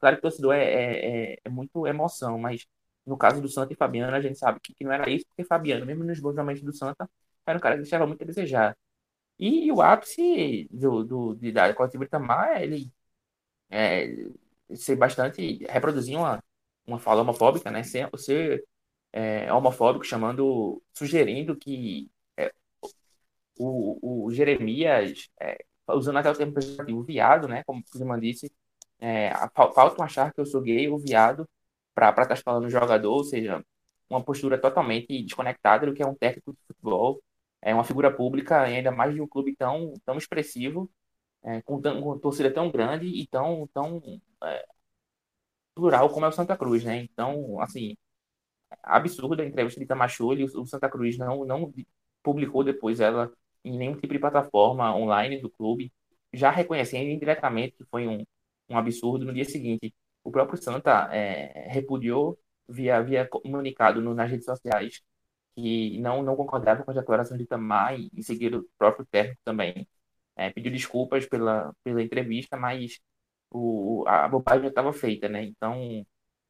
[0.00, 2.66] Claro que o torcedor é, é, é, é muito emoção, mas
[3.06, 5.44] no caso do Santa e Fabiano, a gente sabe que, que não era isso, porque
[5.44, 7.08] Fabiano, mesmo nos bons momentos do Santa,
[7.46, 8.76] era um cara que deixava muito a desejar.
[9.38, 12.92] E, e o ápice do, do, de, da coletiva Itamar é ele
[13.70, 14.08] é,
[14.74, 15.58] ser bastante.
[15.68, 16.42] reproduzir uma,
[16.86, 17.82] uma fala homofóbica, né?
[17.82, 18.64] Ser, ser
[19.12, 20.82] é, homofóbico, chamando.
[20.94, 22.52] sugerindo que é,
[23.58, 27.62] o, o Jeremias, é, usando até o termo pejorativo, viado, né?
[27.64, 28.52] Como o Zimman disse,
[29.00, 31.48] é, falta achar que eu sou gay ou viado
[31.94, 33.64] para estar tá falando jogador, ou seja,
[34.08, 37.22] uma postura totalmente desconectada do que é um técnico de futebol
[37.62, 40.90] é uma figura pública ainda mais de um clube tão, tão expressivo,
[41.44, 44.02] é, com, com torcida tão grande e tão, tão
[44.44, 44.66] é,
[45.74, 46.98] plural como é o Santa Cruz, né?
[47.02, 47.96] Então, assim,
[48.82, 51.72] absurda a entrevista de Tamachule, o, Santa Cruz não, não
[52.22, 53.32] publicou depois ela
[53.64, 55.92] em nenhum tipo de plataforma online do clube,
[56.32, 58.24] já reconhecendo indiretamente que foi um,
[58.68, 59.24] um absurdo.
[59.24, 65.02] No dia seguinte, o próprio Santa é, repudiou via, via comunicado no, nas redes sociais
[65.54, 69.40] que não, não concordava com as declarações de Itamar e, em seguir o próprio técnico
[69.44, 69.86] também.
[70.36, 72.98] É, pediu desculpas pela, pela entrevista, mas
[73.52, 75.44] o, a bobagem já estava feita, né?
[75.44, 76.04] Então,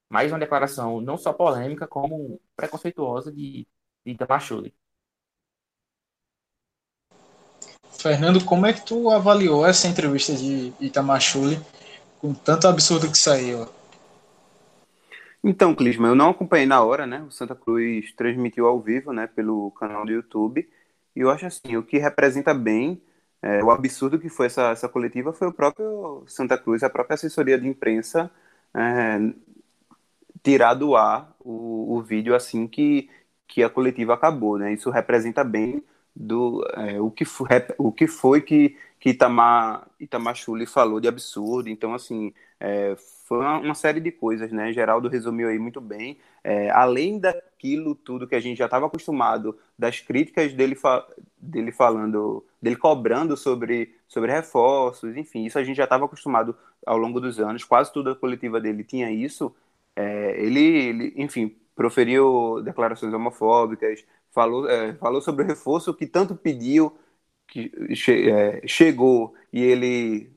[0.08, 3.66] mais uma declaração não só polêmica, como preconceituosa de,
[4.04, 4.74] de Itamar Schulli.
[7.90, 11.58] Fernando, como é que tu avaliou essa entrevista de Itamar Schulli
[12.20, 13.68] com tanto absurdo que saiu?
[15.44, 17.22] Então, Clisma, eu não acompanhei na hora, né?
[17.22, 20.68] O Santa Cruz transmitiu ao vivo, né, pelo canal do YouTube.
[21.16, 23.02] E eu acho assim, o que representa bem
[23.42, 27.14] é, o absurdo que foi essa, essa coletiva foi o próprio Santa Cruz, a própria
[27.14, 28.30] assessoria de imprensa
[28.74, 29.18] é,
[30.42, 33.08] tirar do ar o, o vídeo assim que,
[33.46, 34.72] que a coletiva acabou, né?
[34.72, 35.82] Isso representa bem
[36.14, 41.08] do é, o, que foi, o que foi que, que Itamar, Itamar Chuli falou de
[41.08, 41.68] absurdo.
[41.68, 42.94] Então, assim, é,
[43.26, 44.72] foi uma, série de coisas, né?
[44.72, 46.18] Geraldo resumiu aí muito bem.
[46.44, 51.04] É, além daquilo tudo que a gente já estava acostumado, das críticas dele, fa
[51.36, 56.96] dele falando, dele cobrando sobre, sobre reforços, enfim, isso a gente já estava acostumado ao
[56.96, 57.64] longo dos anos.
[57.64, 59.52] Quase toda a coletiva dele tinha isso.
[59.96, 66.36] É, ele, ele, enfim, proferiu declarações homofóbicas, falou, é, falou sobre o reforço que tanto
[66.36, 66.96] pediu,
[67.48, 70.32] que che, é, chegou e ele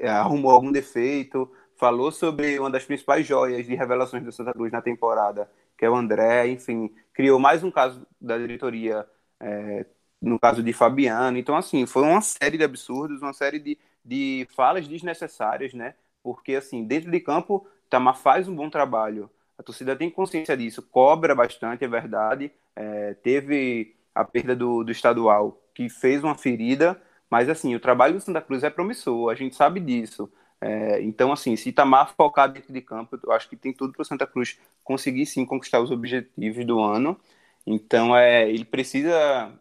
[0.00, 4.70] é, arrumou algum defeito, falou sobre uma das principais joias de revelações do Santa Cruz
[4.70, 9.08] na temporada, que é o André, enfim, criou mais um caso da diretoria,
[9.40, 9.86] é,
[10.20, 11.38] no caso de Fabiano.
[11.38, 15.94] Então, assim, foi uma série de absurdos, uma série de, de falas desnecessárias, né?
[16.22, 19.30] Porque, assim, dentro de campo, Tamar faz um bom trabalho.
[19.56, 22.52] A torcida tem consciência disso, cobra bastante, é verdade.
[22.76, 28.14] É, teve a perda do, do estadual, que fez uma ferida, mas, assim, o trabalho
[28.14, 30.30] do Santa Cruz é promissor, a gente sabe disso.
[30.60, 34.02] É, então, assim, se Itamar focar dentro de campo, eu acho que tem tudo para
[34.02, 37.18] o Santa Cruz conseguir sim conquistar os objetivos do ano.
[37.66, 39.52] Então, é, ele precisa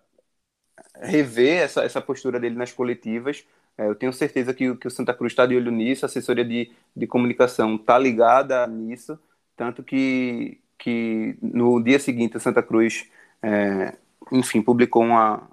[1.01, 3.45] rever essa, essa postura dele nas coletivas.
[3.77, 6.43] É, eu tenho certeza que, que o Santa Cruz está de olho nisso, a assessoria
[6.45, 9.17] de, de comunicação está ligada nisso,
[9.55, 13.09] tanto que, que no dia seguinte o Santa Cruz,
[13.41, 13.97] é,
[14.31, 15.49] enfim, publicou uma,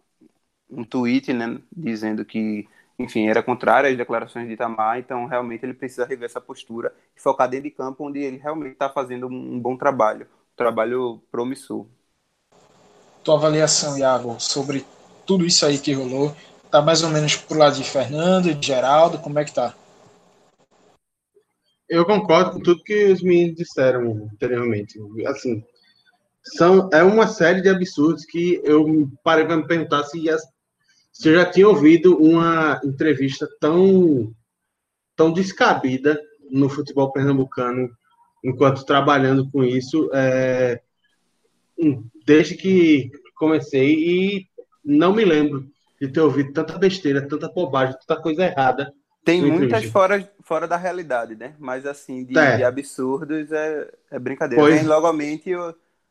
[0.70, 5.74] um tweet né, dizendo que enfim, era contrário às declarações de Itamar, então realmente ele
[5.74, 9.61] precisa rever essa postura e focar dentro de campo onde ele realmente está fazendo um
[9.61, 11.87] bom trabalho, um trabalho promissor.
[13.22, 14.85] Tua avaliação, Iago, sobre
[15.26, 16.35] tudo isso aí que rolou,
[16.70, 19.74] tá mais ou menos pro lado de Fernando e de Geraldo, como é que tá?
[21.88, 24.98] Eu concordo com tudo que os meninos disseram anteriormente.
[25.26, 25.62] Assim,
[26.42, 30.42] são, é uma série de absurdos que eu parei para me perguntar se as
[31.16, 34.35] você já tinha ouvido uma entrevista tão,
[35.16, 37.90] tão descabida no futebol pernambucano
[38.44, 40.81] enquanto trabalhando com isso, é,
[42.24, 44.46] desde que comecei e
[44.85, 45.66] não me lembro
[46.00, 48.92] de ter ouvido tanta besteira, tanta bobagem, tanta coisa errada.
[49.24, 51.55] Tem muitas fora, fora da realidade, né?
[51.59, 52.59] Mas assim, de, é.
[52.59, 54.62] de absurdos é, é brincadeira.
[54.62, 54.76] Pois...
[54.76, 55.50] Vem logamente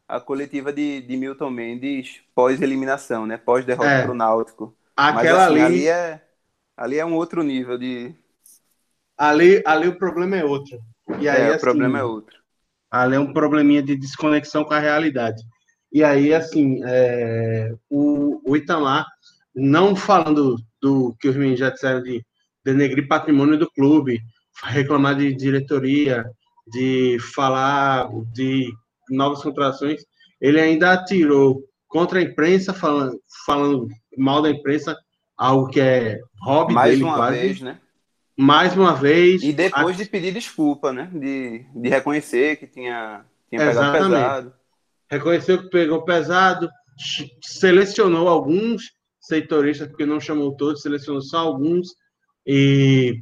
[0.07, 3.37] a coletiva de, de Milton Mendes pós-eliminação, né?
[3.37, 4.01] Pós-derrota é.
[4.01, 4.75] para o Náutico.
[4.95, 6.21] Aquela Mas, assim, ali, ali é
[6.77, 8.13] ali é um outro nível de
[9.17, 10.79] ali ali o problema é outro.
[11.19, 12.37] E aí é, assim, o problema é outro.
[12.91, 15.41] Ali é um probleminha de desconexão com a realidade.
[15.91, 19.05] E aí assim, é, o, o Itamar
[19.53, 22.25] não falando do que os meninos já disseram de
[22.63, 24.21] denegrir patrimônio do clube,
[24.63, 26.25] reclamar de diretoria,
[26.67, 28.73] de falar de
[29.09, 30.03] novas contratações,
[30.41, 34.97] ele ainda atirou contra a imprensa, falando, falando mal da imprensa,
[35.37, 37.39] algo que é hobby Mais dele uma quase.
[37.39, 37.79] vez, né?
[38.37, 39.43] Mais uma vez.
[39.43, 40.03] E depois a...
[40.03, 41.09] de pedir desculpa, né?
[41.13, 44.53] De, de reconhecer que tinha, tinha pegado pesado.
[45.09, 46.69] Reconheceu que pegou pesado,
[47.41, 51.89] selecionou alguns seitoristas, porque não chamou todos, selecionou só alguns
[52.45, 53.21] e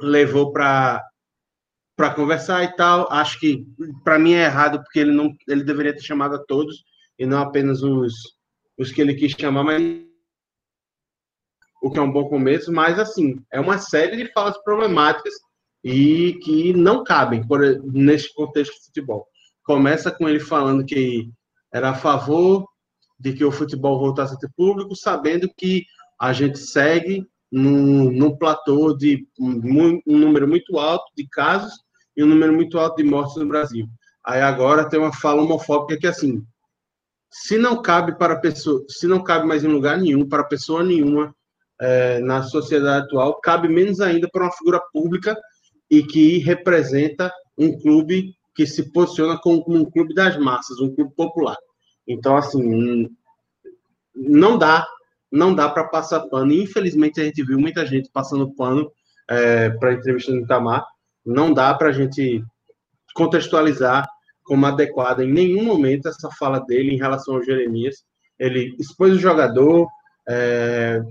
[0.00, 1.02] levou para
[1.96, 3.10] para conversar e tal.
[3.10, 3.66] Acho que
[4.04, 6.84] para mim é errado porque ele não ele deveria ter chamado a todos
[7.18, 8.36] e não apenas os
[8.78, 10.05] os que ele quis chamar, mas
[11.82, 15.34] o que é um bom começo, mas assim, é uma série de falas problemáticas
[15.84, 19.26] e que não cabem por, neste contexto de futebol.
[19.64, 21.30] Começa com ele falando que
[21.72, 22.66] era a favor
[23.18, 25.84] de que o futebol voltasse a ter público, sabendo que
[26.20, 31.72] a gente segue num, num platô de um, um número muito alto de casos
[32.16, 33.86] e um número muito alto de mortes no Brasil.
[34.24, 36.42] Aí agora tem uma fala homofóbica que assim,
[37.30, 41.35] se não cabe para pessoa, se não cabe mais em lugar nenhum para pessoa nenhuma
[41.80, 45.36] é, na sociedade atual, cabe menos ainda para uma figura pública
[45.90, 51.14] e que representa um clube que se posiciona como um clube das massas, um clube
[51.14, 51.56] popular.
[52.08, 53.08] Então, assim,
[54.14, 54.86] não dá,
[55.30, 56.52] não dá para passar pano.
[56.52, 58.90] Infelizmente, a gente viu muita gente passando pano
[59.28, 60.84] é, para a entrevista do Itamar.
[61.24, 62.42] Não dá para a gente
[63.14, 64.08] contextualizar
[64.44, 68.04] como adequada em nenhum momento essa fala dele em relação ao Jeremias.
[68.38, 69.88] Ele expôs o jogador,
[70.28, 71.02] é,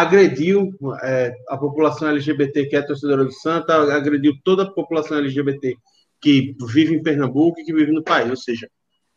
[0.00, 5.74] agrediu é, a população LGBT que é torcedora do Santa, agrediu toda a população LGBT
[6.20, 8.28] que vive em Pernambuco e que vive no país.
[8.28, 8.68] Ou seja,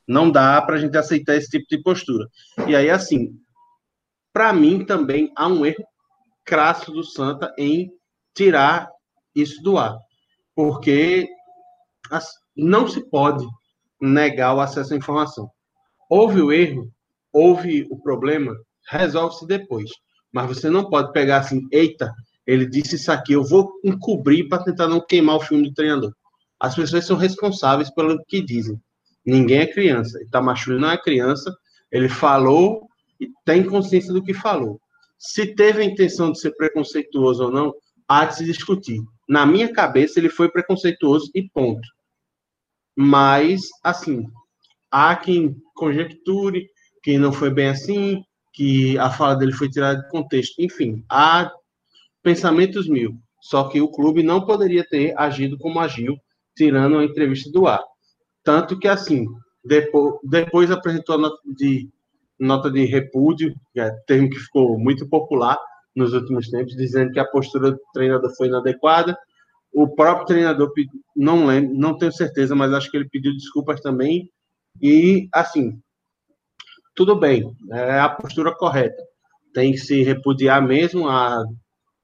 [0.08, 2.28] não dá para a gente aceitar esse tipo de postura.
[2.66, 3.38] E aí, assim,
[4.32, 5.84] para mim também há um erro
[6.46, 7.92] crasso do Santa em
[8.34, 8.90] tirar
[9.36, 9.98] isso do ar.
[10.56, 11.28] Porque
[12.56, 13.46] não se pode
[14.02, 15.50] negar o acesso à informação.
[16.10, 16.90] Houve o erro,
[17.34, 18.56] houve o problema,
[18.90, 19.90] resolve-se depois.
[20.32, 22.14] Mas você não pode pegar assim, eita,
[22.46, 26.14] ele disse isso aqui, eu vou encobrir para tentar não queimar o filme do treinador.
[26.60, 28.80] As pessoas são responsáveis pelo que dizem.
[29.26, 30.22] Ninguém é criança.
[30.24, 31.56] Itamachuri não é criança.
[31.92, 32.88] Ele falou
[33.20, 34.80] e tem consciência do que falou.
[35.18, 37.74] Se teve a intenção de ser preconceituoso ou não,
[38.08, 39.00] há de se discutir.
[39.28, 41.88] Na minha cabeça, ele foi preconceituoso e ponto.
[42.96, 44.26] Mas, assim,
[44.90, 46.68] há quem conjecture
[47.04, 48.24] que não foi bem assim,
[48.60, 50.62] que a fala dele foi tirada de contexto.
[50.62, 51.50] Enfim, há
[52.22, 53.16] pensamentos mil.
[53.40, 56.18] Só que o clube não poderia ter agido como agiu,
[56.58, 57.82] tirando a entrevista do ar.
[58.44, 59.26] Tanto que, assim,
[59.64, 61.90] depois, depois apresentou a nota de,
[62.38, 65.58] nota de repúdio, que é termo que ficou muito popular
[65.96, 69.18] nos últimos tempos, dizendo que a postura do treinador foi inadequada.
[69.72, 70.70] O próprio treinador,
[71.16, 74.30] não lembro, não tenho certeza, mas acho que ele pediu desculpas também.
[74.82, 75.80] E, assim,
[77.00, 79.02] tudo bem, é a postura correta.
[79.54, 81.46] Tem que se repudiar mesmo a,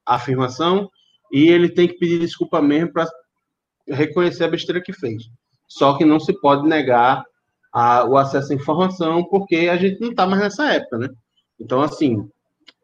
[0.06, 0.90] a afirmação
[1.34, 3.06] e ele tem que pedir desculpa mesmo para
[3.90, 5.24] reconhecer a besteira que fez.
[5.68, 7.26] Só que não se pode negar
[7.74, 11.10] a, o acesso à informação, porque a gente não está mais nessa época, né?
[11.60, 12.26] Então, assim,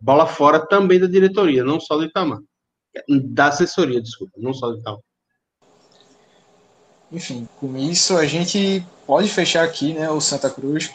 [0.02, 2.40] bola fora também da diretoria, não só do Itamar.
[3.30, 5.00] Da assessoria, desculpa, não só do Itamar.
[7.10, 10.92] Enfim, com isso a gente pode fechar aqui, né, o Santa Cruz.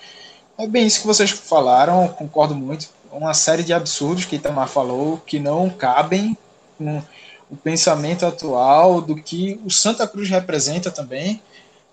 [0.58, 2.88] É bem isso que vocês falaram, concordo muito.
[3.12, 6.36] Uma série de absurdos que Itamar falou que não cabem
[6.78, 7.02] com
[7.50, 11.42] o pensamento atual do que o Santa Cruz representa também.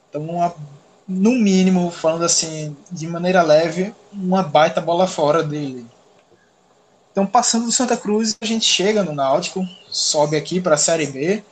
[0.09, 0.53] Então, uma,
[1.07, 5.85] no mínimo, falando assim, de maneira leve, uma baita bola fora dele.
[7.11, 11.05] Então, passando do Santa Cruz, a gente chega no Náutico, sobe aqui para a Série
[11.05, 11.43] B.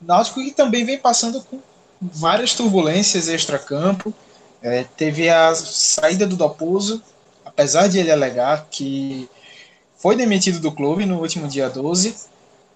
[0.00, 1.58] Náutico que também vem passando com
[2.00, 4.14] várias turbulências extra-campo.
[4.64, 7.02] É, teve a saída do Dalpozo,
[7.44, 9.28] apesar de ele alegar que
[9.94, 12.16] foi demitido do clube no último dia 12,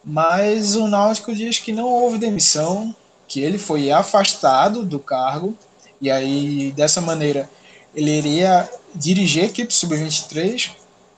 [0.04, 2.94] mas o Náutico diz que não houve demissão,
[3.26, 5.56] que ele foi afastado do cargo,
[5.98, 7.48] e aí dessa maneira
[7.94, 10.72] ele iria dirigir a equipe sub-23,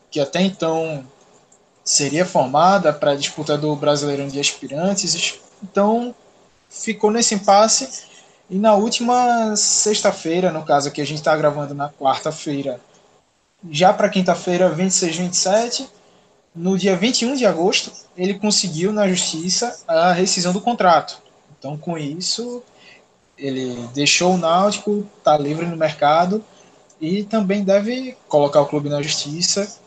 [0.08, 1.04] que até então
[1.84, 5.40] seria formada para a disputa do Brasileirão de Aspirantes.
[5.62, 6.14] Então
[6.68, 8.08] ficou nesse impasse.
[8.50, 12.80] E na última sexta-feira, no caso aqui, a gente está gravando na quarta-feira,
[13.70, 15.88] já para quinta-feira, 26, 27,
[16.52, 21.22] no dia 21 de agosto, ele conseguiu na justiça a rescisão do contrato.
[21.56, 22.60] Então, com isso,
[23.38, 26.44] ele deixou o Náutico, está livre no mercado
[27.00, 29.78] e também deve colocar o clube na justiça.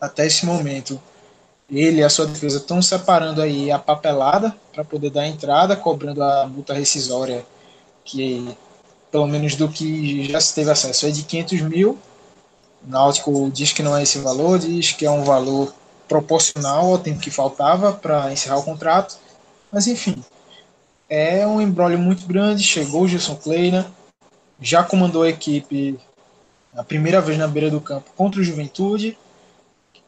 [0.00, 0.98] Até esse momento,
[1.70, 6.22] ele e a sua defesa estão separando aí a papelada para poder dar entrada, cobrando
[6.22, 7.44] a multa rescisória,
[8.04, 8.56] que
[9.10, 11.98] pelo menos do que já se teve acesso é de 500 mil.
[12.84, 15.72] O Náutico diz que não é esse valor, diz que é um valor
[16.08, 19.18] proporcional ao tempo que faltava para encerrar o contrato.
[19.70, 20.22] Mas enfim,
[21.08, 22.62] é um embrólio muito grande.
[22.62, 23.92] Chegou o Gilson Kleina,
[24.60, 25.98] já comandou a equipe
[26.74, 29.16] a primeira vez na beira do campo contra o Juventude,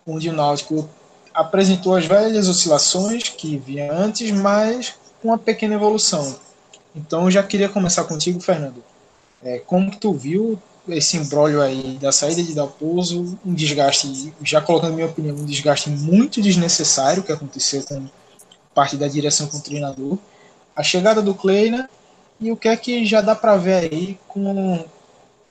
[0.06, 0.88] onde o Náutico
[1.32, 6.38] apresentou as velhas oscilações que via antes, mas com uma pequena evolução.
[6.94, 8.82] Então eu já queria começar contigo, Fernando.
[9.42, 14.60] É, como que tu viu esse embrólio aí da saída de Dalpozo, um desgaste, já
[14.60, 18.06] colocando minha opinião, um desgaste muito desnecessário que aconteceu com
[18.74, 20.18] parte da direção com o treinador,
[20.76, 21.88] a chegada do Kleina
[22.40, 24.84] e o que é que já dá para ver aí com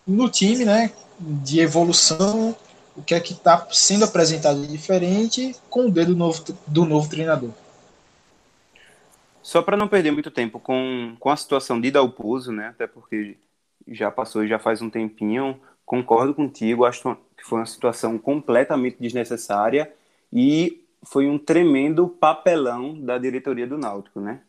[0.05, 2.55] no time, né, de evolução,
[2.95, 7.09] o que é que está sendo apresentado de diferente com o dedo novo, do novo
[7.09, 7.49] treinador.
[9.43, 13.37] Só para não perder muito tempo com, com a situação de Dalpozo, né, até porque
[13.87, 15.59] já passou já faz um tempinho.
[15.85, 19.93] Concordo contigo, acho que foi uma situação completamente desnecessária
[20.31, 24.41] e foi um tremendo papelão da diretoria do Náutico, né?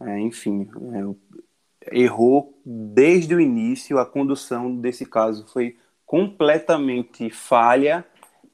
[0.00, 8.04] É, enfim, é, errou desde o início, a condução desse caso foi completamente falha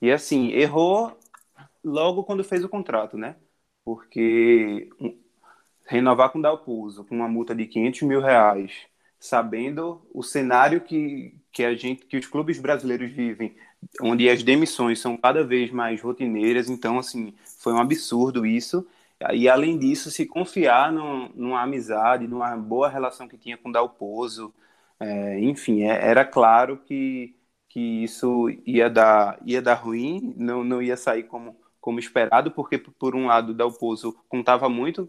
[0.02, 1.16] e assim, errou
[1.82, 3.36] logo quando fez o contrato, né?
[3.84, 4.90] Porque
[5.88, 8.72] renovar com Dalpuso com uma multa de 500 mil reais
[9.18, 13.56] sabendo o cenário que, que a gente, que os clubes brasileiros vivem,
[14.00, 16.68] onde as demissões são cada vez mais rotineiras.
[16.68, 18.86] Então, assim, foi um absurdo isso.
[19.32, 24.54] E além disso, se confiar numa amizade, numa boa relação que tinha com Dalpozo,
[25.00, 27.34] é, enfim, é, era claro que,
[27.68, 32.78] que isso ia dar, ia dar ruim, não, não ia sair como, como esperado, porque,
[32.78, 35.08] por um lado, Dalpozo contava muito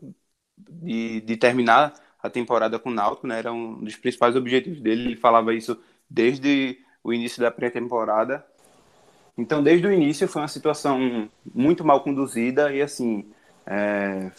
[0.67, 3.39] de, de terminar a temporada com o Náutico, né?
[3.39, 5.10] Era um dos principais objetivos dele.
[5.10, 5.80] Ele falava isso
[6.10, 8.45] desde o início da pré-temporada.
[9.38, 13.32] Então, desde o início foi uma situação muito mal conduzida e assim,
[13.66, 14.32] é,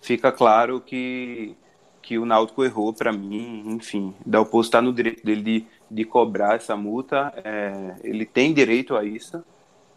[0.00, 1.56] fica claro que
[2.08, 6.54] que o Náutico errou para mim, enfim, Dalpozo está no direito dele de, de cobrar
[6.54, 9.44] essa multa, é, ele tem direito a isso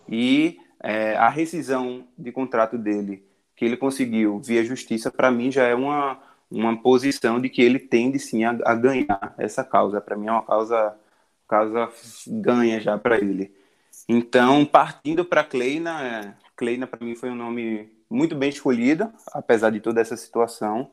[0.10, 3.24] e é, a rescisão de contrato dele
[3.62, 6.18] que ele conseguiu via justiça, para mim já é uma,
[6.50, 10.02] uma posição de que ele tende sim a, a ganhar essa causa.
[10.02, 10.96] Para mim é uma causa,
[11.48, 11.88] causa
[12.26, 13.54] ganha já para ele.
[14.10, 19.70] Então, partindo para Kleina, é, Kleina para mim foi um nome muito bem escolhida, apesar
[19.70, 20.90] de toda essa situação,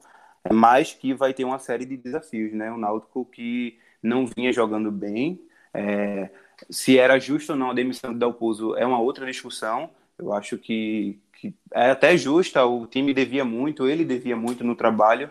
[0.53, 2.71] mas que vai ter uma série de desafios, né?
[2.71, 5.41] O Náutico que não vinha jogando bem,
[5.73, 6.29] é,
[6.69, 9.89] se era justo ou não a demissão do Dalpozo é uma outra discussão.
[10.19, 14.75] Eu acho que, que é até justa, o time devia muito, ele devia muito no
[14.75, 15.31] trabalho.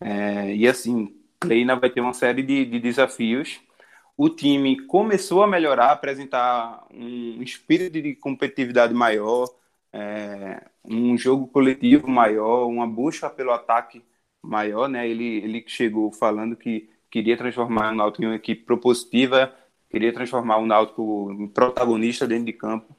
[0.00, 3.60] É, e assim, Kleina vai ter uma série de, de, desafios.
[4.16, 9.48] O time começou a melhorar, apresentar um espírito de competitividade maior,
[9.92, 14.02] é, um jogo coletivo maior, uma busca pelo ataque
[14.42, 15.08] maior, né?
[15.08, 19.54] Ele, ele chegou falando que queria transformar o Náutico em uma equipe propositiva,
[19.90, 22.94] queria transformar o Náutico em protagonista dentro de campo.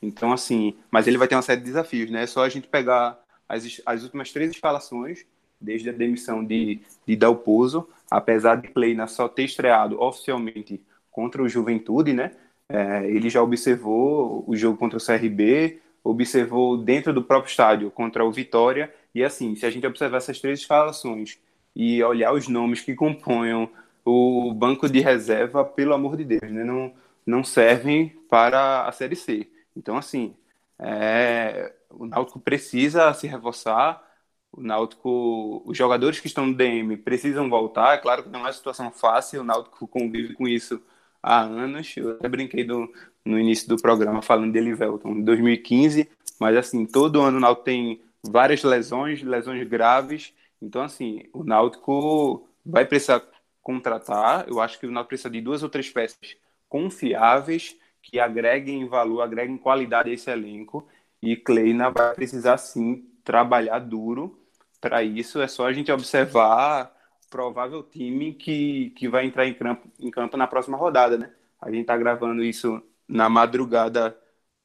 [0.00, 2.22] Então, assim, mas ele vai ter uma série de desafios, né?
[2.22, 3.18] É só a gente pegar
[3.48, 5.24] as, as últimas três escalações,
[5.60, 10.80] desde a demissão de, de Dalpozo, apesar de Kleina só ter estreado oficialmente
[11.10, 12.32] contra o Juventude, né?
[12.68, 18.24] É, ele já observou o jogo contra o CRB, observou dentro do próprio estádio contra
[18.24, 21.38] o Vitória, e assim, se a gente observar essas três escalações
[21.74, 23.68] e olhar os nomes que componham
[24.04, 26.64] o banco de reserva, pelo amor de Deus, né?
[26.64, 26.92] não,
[27.26, 29.46] não servem para a Série C.
[29.78, 30.34] Então, assim,
[30.78, 34.04] é, o Náutico precisa se reforçar,
[34.52, 37.94] o Náutico, os jogadores que estão no DM precisam voltar.
[37.94, 40.82] É claro que não é uma situação fácil, o Náutico convive com isso
[41.22, 41.96] há anos.
[41.96, 42.92] Eu até brinquei do,
[43.24, 46.10] no início do programa falando de Elivelton, em 2015,
[46.40, 50.34] mas assim, todo ano o Náutico tem várias lesões, lesões graves.
[50.60, 53.22] Então, assim, o Náutico vai precisar
[53.62, 54.48] contratar.
[54.48, 56.36] Eu acho que o Náutico precisa de duas ou três peças
[56.68, 60.88] confiáveis que agreguem valor, agreguem qualidade a esse elenco.
[61.20, 64.38] E Kleina vai precisar sim trabalhar duro
[64.80, 65.40] para isso.
[65.40, 66.94] É só a gente observar
[67.26, 71.30] o provável time que, que vai entrar em campo, em campo na próxima rodada, né?
[71.60, 74.16] A gente está gravando isso na madrugada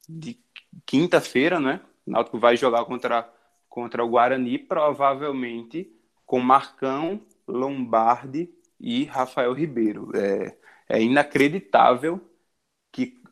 [0.07, 0.37] de
[0.85, 1.81] quinta-feira, né?
[2.05, 3.27] O Náutico vai jogar contra,
[3.67, 5.91] contra o Guarani, provavelmente
[6.25, 10.11] com Marcão, Lombardi e Rafael Ribeiro.
[10.15, 10.55] É,
[10.89, 12.21] é inacreditável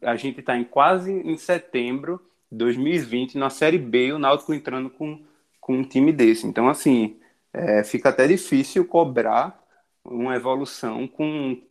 [0.02, 2.22] a gente está em quase em setembro
[2.52, 5.24] de 2020, na Série B, o Náutico entrando com,
[5.60, 6.46] com um time desse.
[6.48, 7.20] Então, assim,
[7.54, 9.62] é, fica até difícil cobrar
[10.04, 11.62] uma evolução com,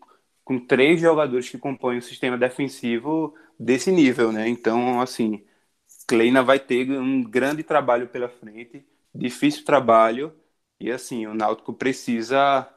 [0.44, 4.48] com três jogadores que compõem o sistema defensivo desse nível, né?
[4.48, 5.44] Então, assim,
[6.06, 10.32] Kleina vai ter um grande trabalho pela frente, difícil trabalho,
[10.78, 12.68] e assim, o Náutico precisa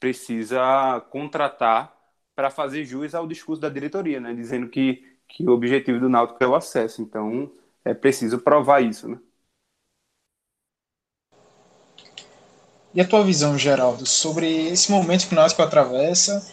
[0.00, 1.96] precisa contratar
[2.42, 4.34] para fazer jus ao discurso da diretoria, né?
[4.34, 7.00] Dizendo que, que o objetivo do Náutico é o acesso.
[7.00, 7.52] Então,
[7.84, 9.16] é preciso provar isso, né?
[12.92, 16.44] E a tua visão, Geraldo, sobre esse momento que o Náutico atravessa,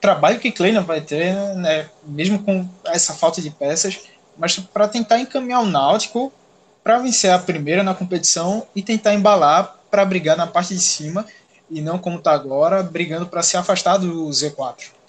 [0.00, 4.00] trabalho que Kleina vai ter, né, mesmo com essa falta de peças,
[4.38, 6.32] mas para tentar encaminhar o Náutico
[6.84, 11.26] para vencer a primeira na competição e tentar embalar para brigar na parte de cima
[11.68, 15.01] e não como está agora, brigando para se afastar do Z4.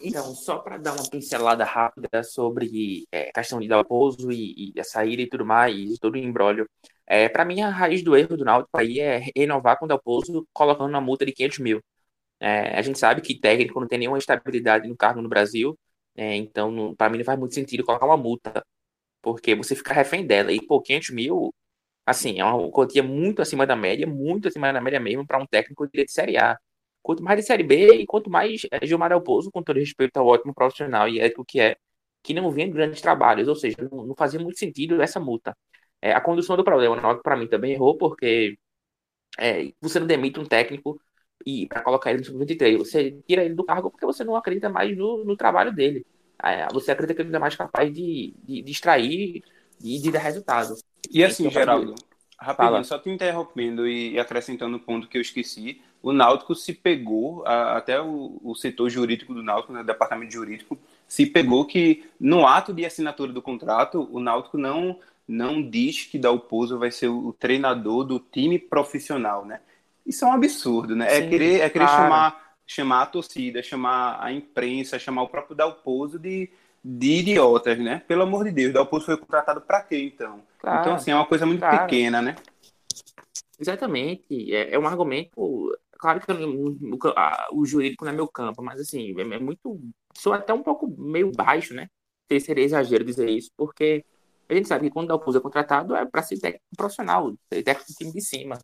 [0.00, 4.80] Então, só para dar uma pincelada rápida sobre é, questão de dar pouso e, e,
[4.80, 6.68] a saída e tudo mais, todo o embrólio.
[7.06, 10.46] É, para mim, a raiz do erro do Náutico aí é renovar com o Dalpozo
[10.52, 11.82] colocando uma multa de 500 mil.
[12.40, 15.78] É, a gente sabe que técnico não tem nenhuma estabilidade no cargo no Brasil,
[16.16, 18.64] é, então para mim não faz muito sentido colocar uma multa,
[19.22, 20.52] porque você fica refém dela.
[20.52, 21.54] E, pô, 500 mil,
[22.06, 25.46] assim, é uma quantia muito acima da média, muito acima da média mesmo para um
[25.46, 26.58] técnico de Série A.
[27.02, 30.26] Quanto mais de Série B e quanto mais é, Gilmar Alpozo, com todo respeito ao
[30.26, 31.76] ótimo profissional e ético que é,
[32.22, 35.56] que não vinha de grandes trabalhos, ou seja, não, não fazia muito sentido essa multa.
[36.02, 38.58] É, a condução do problema, para mim, também errou, porque
[39.38, 41.00] é, você não demite um técnico
[41.46, 44.68] e para colocar ele no sub-23, você tira ele do cargo porque você não acredita
[44.68, 46.04] mais no, no trabalho dele.
[46.42, 49.42] É, você acredita que ele é mais capaz de, de, de extrair
[49.82, 50.74] e de dar resultado.
[51.10, 51.94] E assim, então, Geraldo,
[52.38, 52.84] rapidinho, Fala.
[52.84, 58.00] só te interrompendo e acrescentando um ponto que eu esqueci o Náutico se pegou, até
[58.00, 62.84] o, o setor jurídico do Náutico, né, departamento jurídico, se pegou que no ato de
[62.84, 64.98] assinatura do contrato, o Náutico não
[65.30, 69.60] não diz que Dalpozo vai ser o treinador do time profissional, né?
[70.04, 71.06] Isso é um absurdo, né?
[71.06, 72.02] É Sim, é querer, é querer claro.
[72.02, 76.50] chamar, chamar a torcida, chamar a imprensa, chamar o próprio Dalpozo de,
[76.84, 78.02] de idiotas, né?
[78.08, 80.42] Pelo amor de Deus, Dalpozo foi contratado para quê, então?
[80.58, 81.78] Claro, então, assim, é uma coisa muito claro.
[81.78, 82.34] pequena, né?
[83.60, 84.52] Exatamente.
[84.52, 89.14] É, é um argumento claro que o, o jurídico não é meu campo, mas assim,
[89.18, 89.80] é, é muito.
[90.16, 91.88] Sou até um pouco meio baixo, né?
[92.40, 94.04] Seria exagero dizer isso, porque
[94.48, 97.62] a gente sabe que quando o Dalpozo é contratado é para ser técnico profissional, ser
[97.62, 98.58] técnico do time de cima,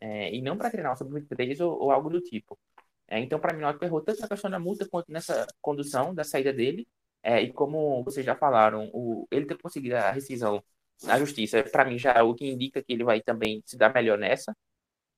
[0.00, 2.58] é, e não para treinar o sub-23 ou, ou, algo do tipo.
[3.08, 6.24] É, então, para mim, o errou tanto na questão da multa quanto nessa condução da
[6.24, 6.86] saída dele.
[7.22, 10.62] É, e como vocês já falaram, o, ele ter conseguido a rescisão
[11.02, 11.62] na justiça.
[11.62, 14.54] Para mim, já é o que indica que ele vai também se dar melhor nessa,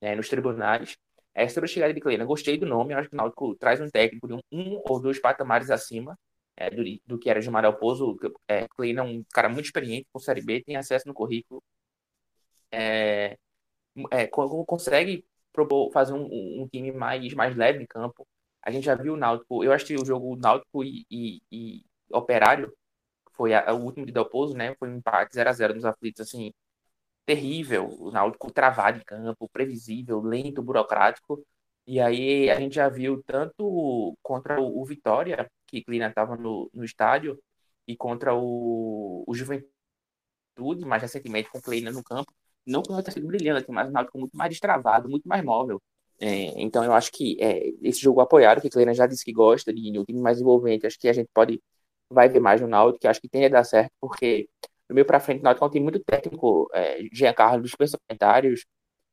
[0.01, 0.97] né, nos tribunais.
[1.37, 3.87] É, sobre a chegada de Kleina, gostei do nome, acho que o Náutico traz um
[3.87, 6.17] técnico de um, um ou dois patamares acima
[6.55, 8.17] é, do, do, que era Gilmar Alpozo.
[8.47, 11.61] É, Kleina é um cara muito experiente com Série B, tem acesso no currículo,
[12.71, 13.37] é,
[14.11, 16.25] é, consegue propor, fazer um,
[16.63, 18.27] um, time mais, mais leve em campo.
[18.63, 21.85] A gente já viu o Náutico, eu acho que o jogo Náutico e, e, e
[22.11, 22.73] Operário
[23.33, 24.75] foi a, o último de Dalpozo, né?
[24.79, 26.51] Foi um empate 0 a 0 nos aflitos, assim,
[27.27, 27.93] terrível.
[27.99, 31.45] O Náutico travado em campo, previsível, lento, burocrático.
[31.85, 36.83] E aí a gente já viu tanto contra o, Vitória, que Clina estava no, no
[36.83, 37.39] estádio,
[37.87, 39.69] e contra o, o Juventude,
[40.85, 42.33] mais recentemente com Clina no campo,
[42.65, 45.81] não que o tenha sido brilhante, mas o Náutico muito mais destravado, muito mais móvel.
[46.19, 49.73] É, então eu acho que é, esse jogo apoiado, que Kleina já disse que gosta
[49.73, 51.61] de um time mais envolvente, acho que a gente pode
[52.09, 54.49] vai ver mais no Náutico, que acho que tende a dar certo, porque
[54.89, 58.65] do meio para frente o Náutico time muito técnico, é, Jean Carlos dispensa comentários,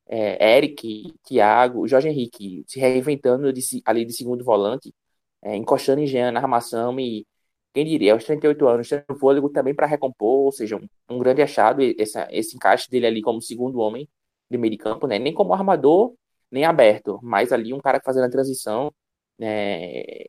[0.06, 4.94] é, Eric, Thiago, Jorge Henrique se reinventando de, ali de segundo volante,
[5.42, 7.26] é, encostando em Jean na armação e
[7.74, 11.42] quem diria, aos 38 anos, tendo fôlego também para recompor, ou seja, um, um grande
[11.42, 14.08] achado essa, esse encaixe dele ali como segundo homem
[14.50, 15.18] de meio de campo, né?
[15.18, 16.14] Nem como armador,
[16.50, 18.92] nem aberto, mas ali um cara fazendo a transição,
[19.40, 20.24] é,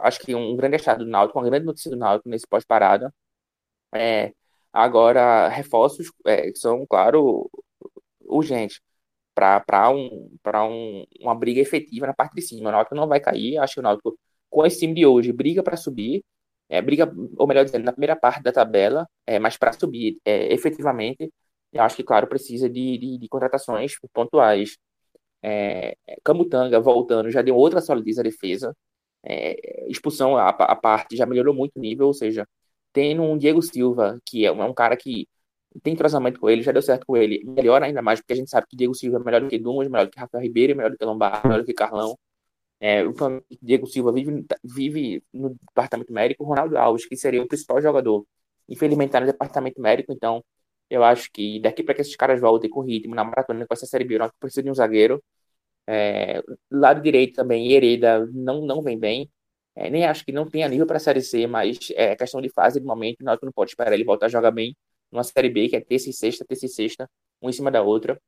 [0.00, 3.12] acho que um grande achado do Náutico, uma grande notícia do Náutico nesse pós-parada.
[3.94, 4.32] É,
[4.72, 7.50] agora, reforços é, são, claro,
[8.20, 8.80] urgentes
[9.34, 10.30] para um,
[10.68, 12.68] um, uma briga efetiva na parte de cima.
[12.68, 14.18] O Náutico não vai cair, acho que o Náutico,
[14.50, 16.24] com esse time de hoje, briga para subir,
[16.68, 20.52] é, briga, ou melhor dizendo, na primeira parte da tabela, é, mas para subir é,
[20.52, 21.32] efetivamente,
[21.72, 24.76] eu acho que, claro, precisa de, de, de contratações pontuais.
[25.42, 28.76] É, Camutanga voltando já deu outra solidez à defesa.
[29.22, 32.46] É, expulsão a, a, parte já melhorou muito o nível, ou seja,
[32.92, 35.28] tendo um Diego Silva, que é um, é um, cara que
[35.82, 38.50] tem entrosamento com ele, já deu certo com ele, melhor ainda mais, porque a gente
[38.50, 40.90] sabe que Diego Silva é melhor do que Dumas, melhor do que Rafael Ribeiro, melhor
[40.90, 42.18] do que Lombardo, melhor do que Carlão.
[42.80, 43.12] É, o
[43.62, 48.26] Diego Silva vive, vive no departamento médico, Ronaldo Alves, que seria o principal jogador,
[48.68, 50.42] infelizmente está no departamento médico, então
[50.88, 53.86] eu acho que daqui para que esses caras voltem com ritmo na maratona com essa
[53.86, 55.22] série B, nós precisa de um zagueiro.
[55.86, 59.30] É, lado direito também, Hereda não, não vem bem.
[59.74, 62.50] É, nem acho que não tenha nível para a Série C, mas é questão de
[62.50, 63.24] fase de momento.
[63.24, 64.76] Nós não pode esperar ele voltar a jogar bem
[65.10, 67.10] numa Série B, que é terça e sexta, terça e sexta,
[67.42, 68.20] um em cima da outra.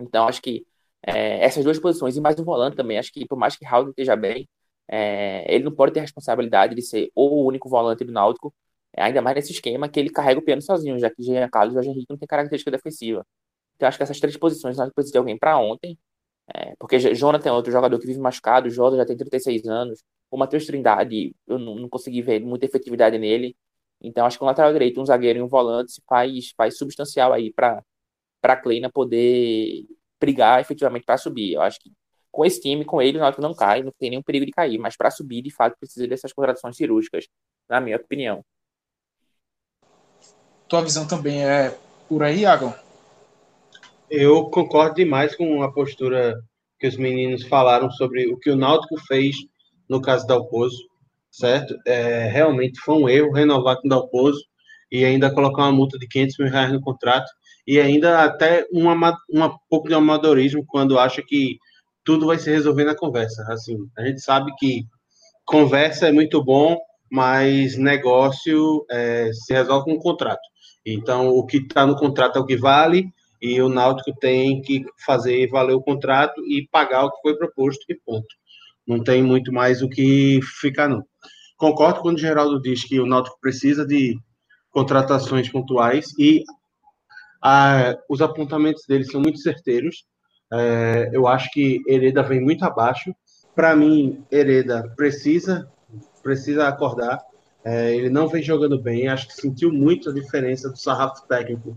[0.00, 0.66] Então, acho que
[1.02, 3.90] é, essas duas posições, e mais um volante também, acho que por mais que Raul
[3.90, 4.48] esteja bem,
[4.88, 8.54] é, ele não pode ter a responsabilidade de ser o único volante do Náutico,
[8.92, 11.72] é, ainda mais nesse esquema que ele carrega o piano sozinho, já que Jean Carlos
[11.72, 13.26] e Jorge Henrique não tem característica defensiva.
[13.76, 15.98] Então, acho que essas três posições nós precisamos de alguém para ontem,
[16.54, 20.02] é, porque Jonathan é outro jogador que vive machucado, o Jota já tem 36 anos,
[20.34, 23.56] o Matheus Trindade, eu não, não, consegui ver muita efetividade nele,
[24.02, 27.52] então acho que um lateral direito, um zagueiro e um volante faz, faz substancial aí
[27.52, 27.80] para
[28.42, 29.86] a Kleina poder
[30.20, 31.52] brigar efetivamente para subir.
[31.52, 31.92] Eu acho que
[32.32, 34.76] com esse time, com ele, o Náutico não cai, não tem nenhum perigo de cair,
[34.76, 37.28] mas para subir, de fato, precisa dessas contratações cirúrgicas,
[37.68, 38.44] na minha opinião.
[40.68, 41.78] Tua visão também é
[42.08, 42.74] por aí, Iago?
[44.10, 46.34] Eu concordo demais com a postura
[46.80, 49.36] que os meninos falaram sobre o que o Náutico fez
[49.88, 50.78] no caso da Alpozo,
[51.30, 51.74] certo?
[51.86, 54.44] É, realmente foi um erro renovar com o Dalpozo
[54.90, 57.30] e ainda colocar uma multa de 500 mil reais no contrato
[57.66, 61.58] e ainda até um, um pouco de amadorismo quando acha que
[62.04, 63.44] tudo vai se resolver na conversa.
[63.48, 64.84] Assim, a gente sabe que
[65.44, 66.78] conversa é muito bom,
[67.10, 70.42] mas negócio é, se resolve com um contrato.
[70.84, 73.08] Então, o que está no contrato é o que vale
[73.40, 77.84] e o Náutico tem que fazer valer o contrato e pagar o que foi proposto
[77.88, 78.26] e ponto.
[78.86, 81.02] Não tem muito mais o que ficar, não.
[81.56, 84.18] Concordo quando o Geraldo diz que o Náutico precisa de
[84.70, 86.42] contratações pontuais e
[88.08, 90.04] os apontamentos dele são muito certeiros.
[90.52, 93.14] É, eu acho que Hereda vem muito abaixo.
[93.54, 95.70] Para mim, Hereda precisa
[96.22, 97.20] precisa acordar.
[97.64, 99.08] É, ele não vem jogando bem.
[99.08, 101.76] Acho que sentiu muito a diferença do sarrafo técnico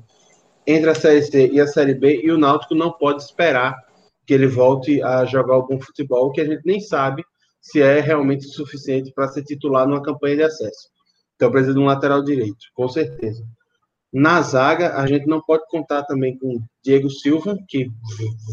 [0.65, 2.21] entre a Série C e a Série B.
[2.23, 3.77] E o Náutico não pode esperar
[4.27, 7.23] que ele volte a jogar algum futebol que a gente nem sabe
[7.61, 10.89] se é realmente suficiente para ser titular numa campanha de acesso.
[11.35, 13.43] Então precisa de um lateral direito, com certeza.
[14.11, 17.89] Na zaga, a gente não pode contar também com Diego Silva, que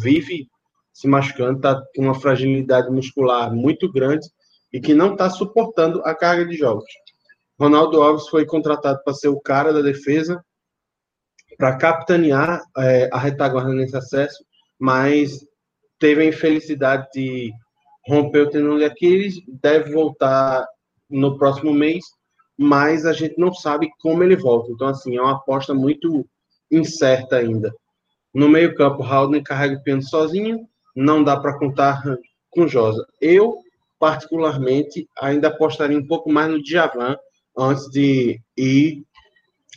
[0.01, 0.49] vive
[0.93, 4.29] se machucando, está com uma fragilidade muscular muito grande
[4.73, 6.85] e que não está suportando a carga de jogos.
[7.59, 10.45] Ronaldo Alves foi contratado para ser o cara da defesa,
[11.57, 14.45] para capitanear é, a retaguarda nesse acesso,
[14.79, 15.45] mas
[16.05, 17.51] teve a infelicidade de
[18.07, 20.67] romper o tendão de Aquiles, deve voltar
[21.09, 22.05] no próximo mês
[22.57, 24.71] mas a gente não sabe como ele volta.
[24.71, 26.27] Então, assim, é uma aposta muito
[26.71, 27.75] incerta ainda.
[28.33, 32.03] No meio-campo, Haldane carrega o piano sozinho, não dá para contar
[32.51, 33.05] com Josa.
[33.21, 33.59] Eu,
[33.99, 37.17] particularmente, ainda apostaria um pouco mais no Djavan
[37.57, 39.05] antes de ir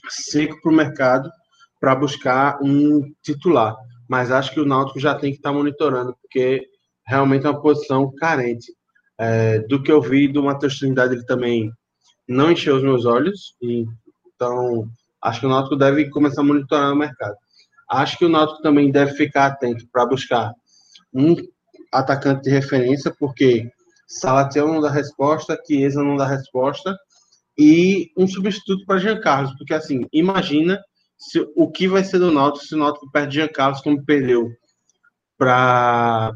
[0.10, 1.30] seco para o mercado
[1.80, 3.76] para buscar um titular.
[4.08, 6.68] Mas acho que o Náutico já tem que estar tá monitorando, porque
[7.06, 8.74] realmente é uma posição carente.
[9.20, 11.72] É, do que eu vi do Matheus Trindade, ele também
[12.28, 13.56] não encheu os meus olhos.
[13.62, 13.86] E,
[14.36, 14.88] então,
[15.22, 17.36] acho que o Náutico deve começar a monitorar o mercado.
[17.90, 20.54] Acho que o Náutico também deve ficar atento para buscar
[21.14, 21.36] um
[21.92, 23.70] atacante de referência, porque
[24.08, 26.96] Salatiel não dá resposta, Chiesa não dá resposta,
[27.58, 30.80] e um substituto para Jean Carlos, porque assim, imagina
[31.18, 34.50] se, o que vai ser do Náutico se o Náutico perde Jean Carlos como perdeu
[35.38, 36.34] para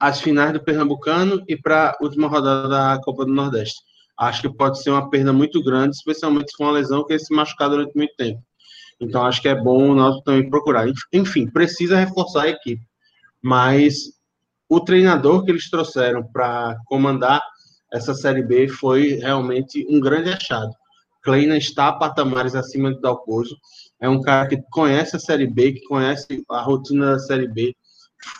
[0.00, 3.80] as finais do Pernambucano e para a última rodada da Copa do Nordeste.
[4.18, 7.20] Acho que pode ser uma perda muito grande, especialmente se for uma lesão que ele
[7.20, 8.42] se machucar durante muito tempo.
[9.00, 10.86] Então acho que é bom o Náutico também procurar.
[11.12, 12.82] Enfim, precisa reforçar a equipe.
[13.42, 13.94] Mas
[14.68, 17.42] o treinador que eles trouxeram para comandar
[17.92, 20.72] essa Série B foi realmente um grande achado.
[21.22, 23.56] Kleina está a patamares acima do Dalpozo.
[24.00, 27.74] É um cara que conhece a Série B, que conhece a rotina da Série B,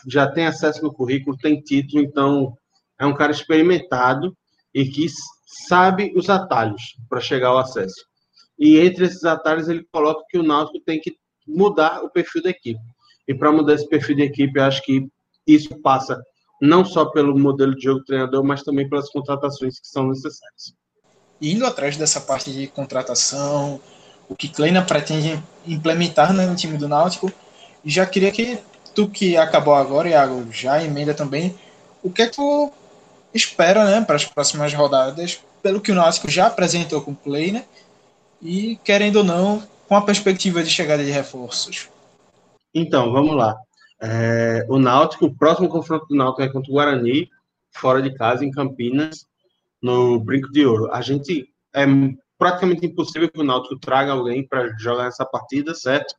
[0.07, 2.57] já tem acesso no currículo, tem título, então
[2.99, 4.35] é um cara experimentado
[4.73, 5.07] e que
[5.67, 8.05] sabe os atalhos para chegar ao acesso.
[8.57, 11.15] E entre esses atalhos ele coloca que o Náutico tem que
[11.47, 12.79] mudar o perfil da equipe.
[13.27, 15.07] E para mudar esse perfil da equipe, eu acho que
[15.45, 16.21] isso passa
[16.61, 20.73] não só pelo modelo de jogo do treinador, mas também pelas contratações que são necessárias.
[21.43, 23.81] Indo atrás dessa parte de contratação,
[24.29, 25.37] o que Kleina pretende
[25.67, 27.29] implementar né, no time do Náutico,
[27.83, 28.57] já queria que
[28.95, 31.53] tu que acabou agora, Iago, já emenda também,
[32.01, 32.71] o que é que tu
[33.33, 37.65] espera né, para as próximas rodadas, pelo que o Náutico já apresentou com o Kleina,
[38.41, 41.89] e querendo ou não, com a perspectiva de chegada de reforços.
[42.73, 43.57] Então, vamos lá.
[44.01, 47.29] É, o Náutico, o próximo confronto do Náutico é contra o Guarani,
[47.71, 49.25] fora de casa, em Campinas,
[49.83, 50.89] no Brinco de Ouro.
[50.91, 51.85] A gente é
[52.39, 56.15] praticamente impossível que o Náutico traga alguém para jogar essa partida, certo?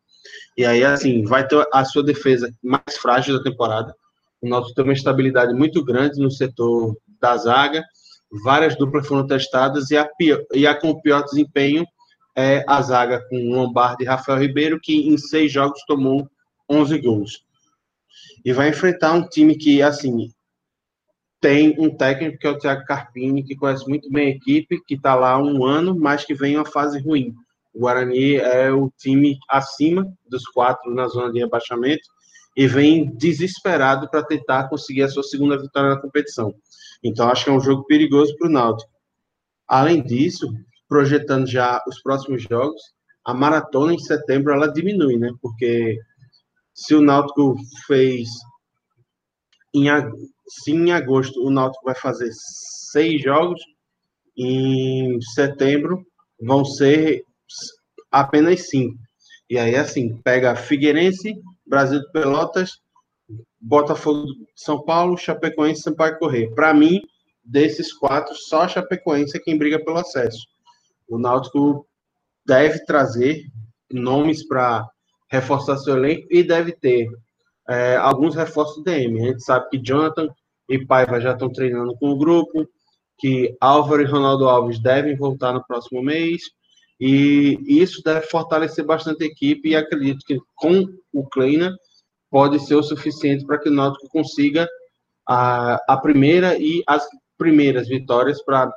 [0.56, 3.94] E aí, assim, vai ter a sua defesa mais frágil da temporada.
[4.40, 7.82] O Náutico tem uma estabilidade muito grande no setor da zaga.
[8.44, 11.86] Várias duplas foram testadas e a, pior, e a com o pior desempenho
[12.36, 16.28] é a zaga com Lombardi e Rafael Ribeiro, que em seis jogos tomou
[16.68, 17.44] 11 gols
[18.44, 20.28] e vai enfrentar um time que, assim,
[21.44, 24.94] tem um técnico que é o Thiago Carpini, que conhece muito bem a equipe, que
[24.94, 27.34] está lá há um ano, mas que vem em uma fase ruim.
[27.74, 32.00] O Guarani é o time acima dos quatro na zona de rebaixamento
[32.56, 36.54] e vem desesperado para tentar conseguir a sua segunda vitória na competição.
[37.02, 38.90] Então, acho que é um jogo perigoso para o Náutico.
[39.68, 40.50] Além disso,
[40.88, 42.80] projetando já os próximos jogos,
[43.22, 45.30] a maratona em setembro ela diminui, né?
[45.42, 45.98] Porque
[46.72, 47.54] se o Náutico
[47.86, 48.30] fez
[49.74, 49.90] em,
[50.46, 52.30] se em agosto o Náutico vai fazer
[52.92, 53.60] seis jogos,
[54.36, 56.04] em setembro
[56.40, 57.24] vão ser
[58.10, 58.98] apenas cinco.
[59.48, 61.34] E aí, assim, pega Figueirense,
[61.66, 62.80] Brasil de Pelotas,
[63.60, 66.54] Botafogo de São Paulo, Chapecoense e Sampaio Correr.
[66.54, 67.00] Para mim,
[67.44, 70.46] desses quatro, só a Chapecoense é quem briga pelo acesso.
[71.08, 71.86] O Náutico
[72.46, 73.44] deve trazer
[73.90, 74.86] nomes para
[75.28, 77.08] reforçar seu elenco e deve ter
[77.68, 79.20] é, alguns reforços do DM.
[79.20, 80.28] A gente sabe que Jonathan
[80.68, 82.66] e Paiva já estão treinando com o grupo,
[83.18, 86.42] que Álvaro e Ronaldo Alves devem voltar no próximo mês,
[87.00, 91.74] e isso deve fortalecer bastante a equipe, e acredito que com o Kleina
[92.30, 94.68] pode ser o suficiente para que o Náutico consiga
[95.28, 97.06] a, a primeira e as
[97.38, 98.72] primeiras vitórias para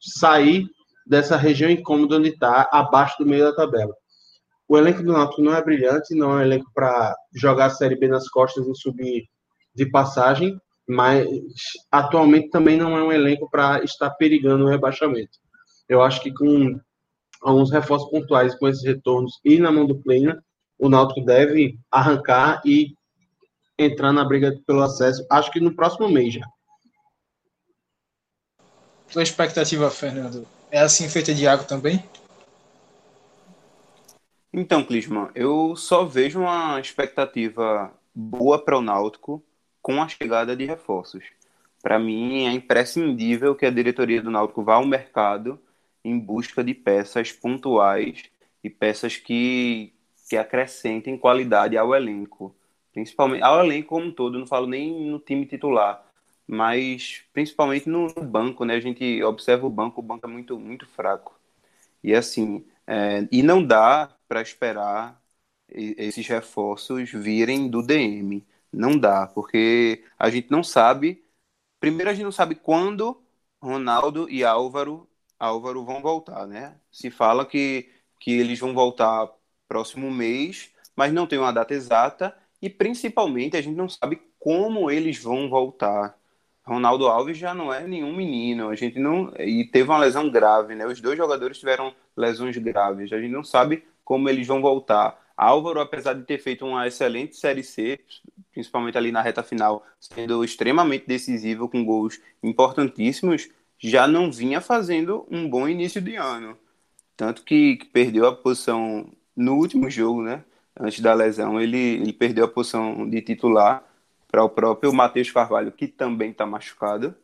[0.00, 0.66] sair
[1.06, 3.94] dessa região incômoda onde está, abaixo do meio da tabela.
[4.68, 7.96] O elenco do Náutico não é brilhante, não é um elenco para jogar a Série
[7.96, 9.28] B nas costas e subir
[9.74, 10.58] de passagem,
[10.88, 11.26] mas
[11.90, 15.38] atualmente também não é um elenco para estar perigando o rebaixamento.
[15.88, 16.78] Eu acho que com
[17.42, 20.42] alguns reforços pontuais com esses retornos e na mão do Plena,
[20.78, 22.94] o Náutico deve arrancar e
[23.78, 26.46] entrar na briga pelo acesso, acho que no próximo mês já.
[29.12, 32.02] Tua expectativa, Fernando, é assim feita de água também?
[34.52, 39.42] Então, Clisman, eu só vejo uma expectativa boa para o Náutico
[39.80, 41.24] com a chegada de reforços.
[41.82, 45.58] Para mim, é imprescindível que a diretoria do Náutico vá ao mercado
[46.04, 48.24] em busca de peças pontuais
[48.62, 49.92] e peças que,
[50.28, 52.54] que acrescentem qualidade ao elenco.
[52.92, 56.04] Principalmente ao elenco como um todo, não falo nem no time titular,
[56.46, 58.74] mas principalmente no banco, né?
[58.74, 61.34] A gente observa o banco, o banco é muito, muito fraco.
[62.04, 65.22] E assim, é, e não dá para esperar
[65.68, 68.42] esses reforços virem do DM.
[68.72, 71.22] Não dá, porque a gente não sabe.
[71.78, 73.22] Primeiro, a gente não sabe quando
[73.60, 75.06] Ronaldo e Álvaro,
[75.38, 76.80] Álvaro vão voltar, né?
[76.90, 79.30] Se fala que, que eles vão voltar
[79.68, 84.90] próximo mês, mas não tem uma data exata e principalmente a gente não sabe como
[84.90, 86.18] eles vão voltar.
[86.64, 90.74] Ronaldo Alves já não é nenhum menino, a gente não e teve uma lesão grave,
[90.74, 90.86] né?
[90.86, 93.12] Os dois jogadores tiveram lesões graves.
[93.12, 95.20] A gente não sabe como eles vão voltar.
[95.36, 97.98] Álvaro, apesar de ter feito uma excelente série C,
[98.52, 103.48] principalmente ali na reta final, sendo extremamente decisivo com gols importantíssimos,
[103.78, 106.56] já não vinha fazendo um bom início de ano.
[107.16, 110.44] Tanto que, que perdeu a posição no último jogo, né?
[110.78, 113.84] Antes da lesão, ele, ele perdeu a posição de titular
[114.28, 117.14] para o próprio Matheus Carvalho, que também está machucado.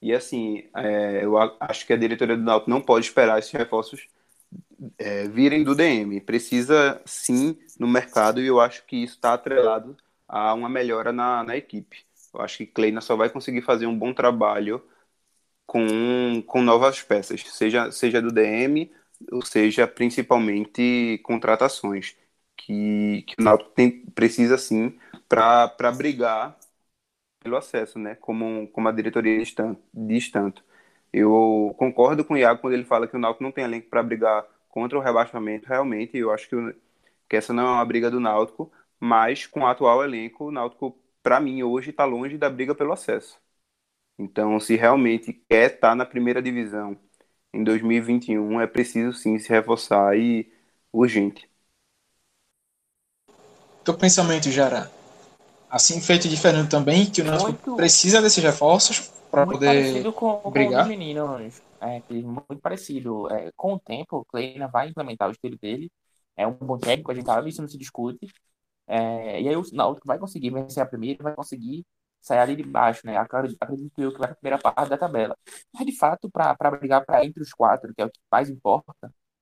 [0.00, 4.06] E assim, é, eu acho que a diretoria do Náutico não pode esperar esses reforços
[4.98, 6.20] é, virem do DM.
[6.20, 11.42] Precisa sim no mercado e eu acho que isso está atrelado a uma melhora na,
[11.44, 12.06] na equipe.
[12.34, 14.82] Eu acho que Kleina só vai conseguir fazer um bom trabalho
[15.66, 18.90] com, com novas peças, seja, seja do DM
[19.32, 22.16] ou seja principalmente contratações,
[22.56, 24.98] que, que o Náutico tem, precisa sim
[25.28, 26.58] para brigar
[27.40, 28.14] pelo acesso, né?
[28.16, 29.42] Como, como a diretoria
[29.94, 30.64] diz tanto.
[31.12, 34.02] Eu concordo com o Iago quando ele fala que o Náutico não tem elenco para
[34.02, 35.68] brigar contra o rebaixamento.
[35.68, 36.56] Realmente, eu acho que,
[37.28, 40.96] que essa não é uma briga do Náutico, mas com o atual elenco, o Náutico,
[41.22, 43.38] para mim, hoje está longe da briga pelo acesso.
[44.18, 46.96] Então, se realmente quer estar tá na primeira divisão
[47.52, 50.50] em 2021, é preciso sim se reforçar e
[50.92, 51.48] urgente.
[53.84, 54.90] Teu pensamento, Jara?
[55.70, 60.86] Assim feito diferente também, que o Náutico muito, precisa desses reforços para poder com, brigar.
[60.86, 63.28] Meninos, é, muito parecido.
[63.30, 65.90] É, com o tempo, o Kleina vai implementar o estilo dele.
[66.36, 68.26] É um bom técnico, a gente sabe, isso não se discute.
[68.86, 71.84] É, e aí o Náutico vai conseguir vencer a primeira, vai conseguir
[72.20, 73.16] sair ali de baixo, né?
[73.16, 73.58] Acredito,
[73.98, 75.36] eu que vai para a primeira parte da tabela.
[75.74, 78.92] Mas de fato, para brigar para entre os quatro, que é o que mais importa,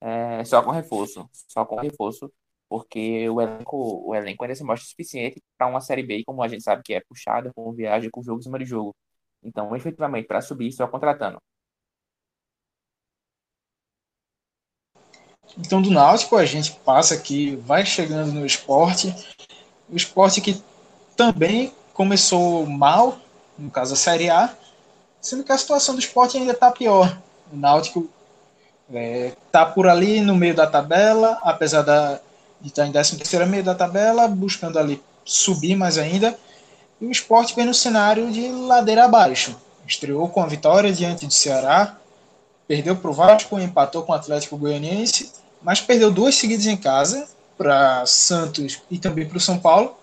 [0.01, 2.31] é só com reforço, só com reforço
[2.69, 3.77] porque o elenco,
[4.09, 6.95] o elenco ainda se mostra suficiente para uma Série B, como a gente sabe que
[6.95, 8.95] é puxada, com viagem, com jogo em cima de jogo.
[9.43, 11.41] Então, efetivamente, para subir, só contratando.
[15.59, 19.15] Então, do Náutico, a gente passa aqui, vai chegando no esporte.
[19.89, 20.63] O esporte que
[21.17, 23.19] também começou mal,
[23.59, 24.55] no caso a Série A,
[25.21, 27.19] sendo que a situação do esporte ainda está pior.
[27.53, 28.09] O Náutico
[28.89, 32.21] está é, tá por ali no meio da tabela, apesar da,
[32.61, 36.39] de estar em 13 terceiro meio da tabela, buscando ali subir mais ainda.
[37.01, 39.57] E o esporte vem no cenário de ladeira abaixo.
[39.87, 41.97] Estreou com a vitória diante do Ceará,
[42.67, 47.29] perdeu para o Vasco, empatou com o Atlético Goianiense, mas perdeu duas seguidas em casa
[47.57, 49.97] para Santos e também para o São Paulo.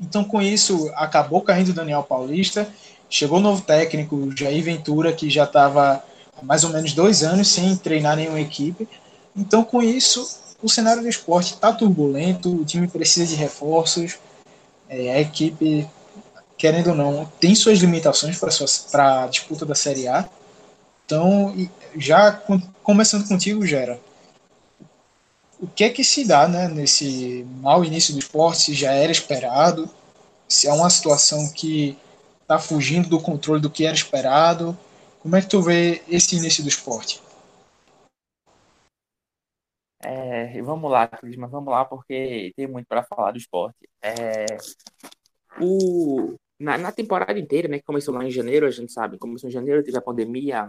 [0.00, 2.68] Então, com isso, acabou caindo o Daniel Paulista.
[3.10, 6.02] Chegou o novo técnico, Jair Ventura, que já estava
[6.36, 8.88] há mais ou menos dois anos sem treinar nenhuma equipe.
[9.36, 14.18] Então, com isso, o cenário do esporte está turbulento, o time precisa de reforços,
[14.88, 15.86] é, a equipe,
[16.56, 18.38] querendo ou não, tem suas limitações
[18.90, 20.28] para a disputa da Série A.
[21.08, 21.54] Então,
[21.96, 22.30] já
[22.82, 23.98] começando contigo, Gera,
[25.58, 29.10] o que é que se dá né, nesse mau início do esporte, se já era
[29.10, 29.88] esperado,
[30.46, 31.96] se é uma situação que
[32.42, 34.76] está fugindo do controle do que era esperado,
[35.20, 37.22] como é que tu vê esse início do esporte?
[40.02, 43.88] É, vamos lá, Clisma, vamos lá, porque tem muito para falar do esporte.
[44.02, 44.44] É,
[45.58, 49.48] o, na, na, temporada inteira, né, que começou lá em janeiro, a gente sabe, começou
[49.48, 50.68] em janeiro, teve a pandemia,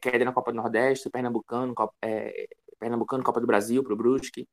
[0.00, 4.48] queda na Copa do Nordeste, Pernambucano, Copa, é, Pernambucano, Copa do Brasil para o Brusque.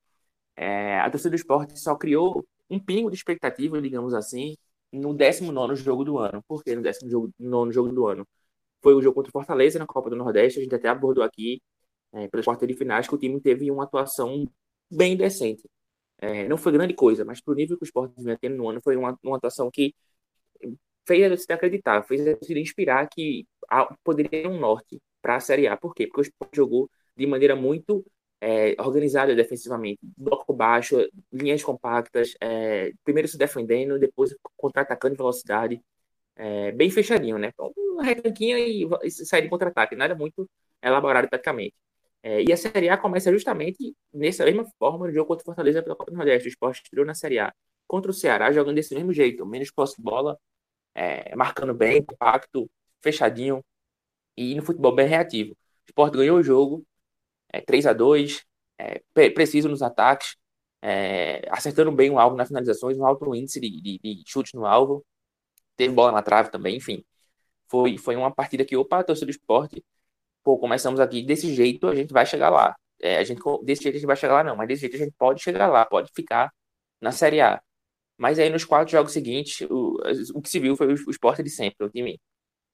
[0.55, 4.55] É, a torcida do esporte só criou um pingo de expectativa, digamos assim,
[4.91, 6.43] no 19 jogo do ano.
[6.47, 8.27] Por que no 19 jogo do ano?
[8.81, 11.61] Foi o jogo contra o Fortaleza na Copa do Nordeste, a gente até abordou aqui
[12.13, 14.49] é, pelas quartas de finais, que o time teve uma atuação
[14.91, 15.63] bem decente.
[16.19, 18.69] É, não foi grande coisa, mas para o nível que o esporte vinha tendo no
[18.69, 19.93] ano, foi uma, uma atuação que
[21.07, 23.47] fez a gente acreditar, fez a gente inspirar que
[24.03, 25.77] poderia ter um norte para a Série A.
[25.77, 26.07] Por quê?
[26.07, 28.05] Porque o esporte jogou de maneira muito
[28.41, 30.97] é, organizada defensivamente, bloco baixo,
[31.31, 35.81] linhas compactas, é, primeiro se defendendo, depois contra-atacando em velocidade,
[36.35, 37.49] é, bem fechadinho, né?
[37.53, 40.49] Então, uma retanquinha e, sair de contra-ataque, nada muito
[40.81, 41.75] elaborado praticamente.
[42.23, 45.81] É, e a Série A começa justamente nessa mesma forma no jogo contra o Fortaleza
[45.83, 46.47] pela Copa do Nordeste.
[46.47, 47.53] O Sport estreou na Série A
[47.87, 50.37] contra o Ceará, jogando desse mesmo jeito, menos posse de bola,
[50.95, 52.69] é, marcando bem, compacto,
[53.01, 53.63] fechadinho
[54.39, 55.51] e no futebol bem reativo.
[55.51, 55.55] O
[55.89, 56.85] Sport ganhou o jogo,
[57.51, 58.45] é, 3 a 2
[58.77, 60.37] é, preciso nos ataques,
[60.81, 64.65] é, acertando bem o alvo nas finalizações, um alto índice de, de, de chute no
[64.65, 65.05] alvo,
[65.77, 67.03] teve bola na trave também, enfim.
[67.69, 69.83] Foi, foi uma partida que, opa, a torcida do esporte,
[70.43, 72.75] pô, começamos aqui desse jeito, a gente vai chegar lá.
[73.01, 74.99] É, a gente, desse jeito a gente vai chegar lá, não, mas desse jeito a
[74.99, 76.51] gente pode chegar lá, pode ficar
[77.01, 77.61] na Série A.
[78.17, 79.97] Mas aí nos quatro jogos seguintes, o,
[80.35, 82.19] o que se viu foi o, o esporte de sempre, o time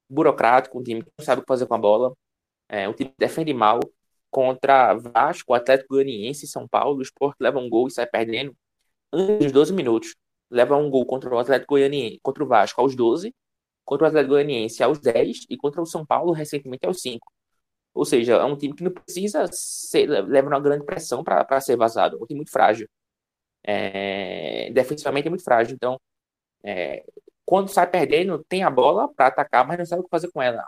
[0.09, 2.13] burocrático, um time que não sabe o que fazer com a bola,
[2.69, 3.79] é, um time que defende mal
[4.29, 8.55] contra Vasco, Atlético Goianiense São Paulo, o esporte leva um gol e sai perdendo
[9.13, 10.15] antes dos 12 minutos.
[10.49, 13.33] Leva um gol contra o Atlético Goianiense, contra o Vasco aos 12,
[13.85, 17.31] contra o Atlético Goianiense aos 10 e contra o São Paulo recentemente aos 5.
[17.93, 21.77] Ou seja, é um time que não precisa ser, leva uma grande pressão para ser
[21.77, 22.17] vazado.
[22.17, 22.89] É um time muito frágil.
[23.63, 25.75] É, defensivamente é muito frágil.
[25.75, 25.99] Então,
[26.63, 27.05] é,
[27.45, 30.41] quando sai perdendo, tem a bola para atacar, mas não sabe o que fazer com
[30.41, 30.63] ela.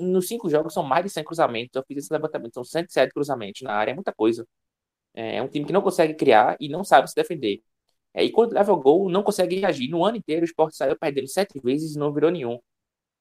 [0.00, 1.76] Nos cinco jogos são mais de 100 cruzamentos.
[1.76, 4.46] Eu fiz esse levantamento, são 107 cruzamentos na área, é muita coisa.
[5.14, 7.62] É, é um time que não consegue criar e não sabe se defender.
[8.14, 9.88] É, e quando leva o gol, não consegue reagir.
[9.90, 12.58] No ano inteiro, o esporte saiu perdendo sete vezes e não virou nenhum.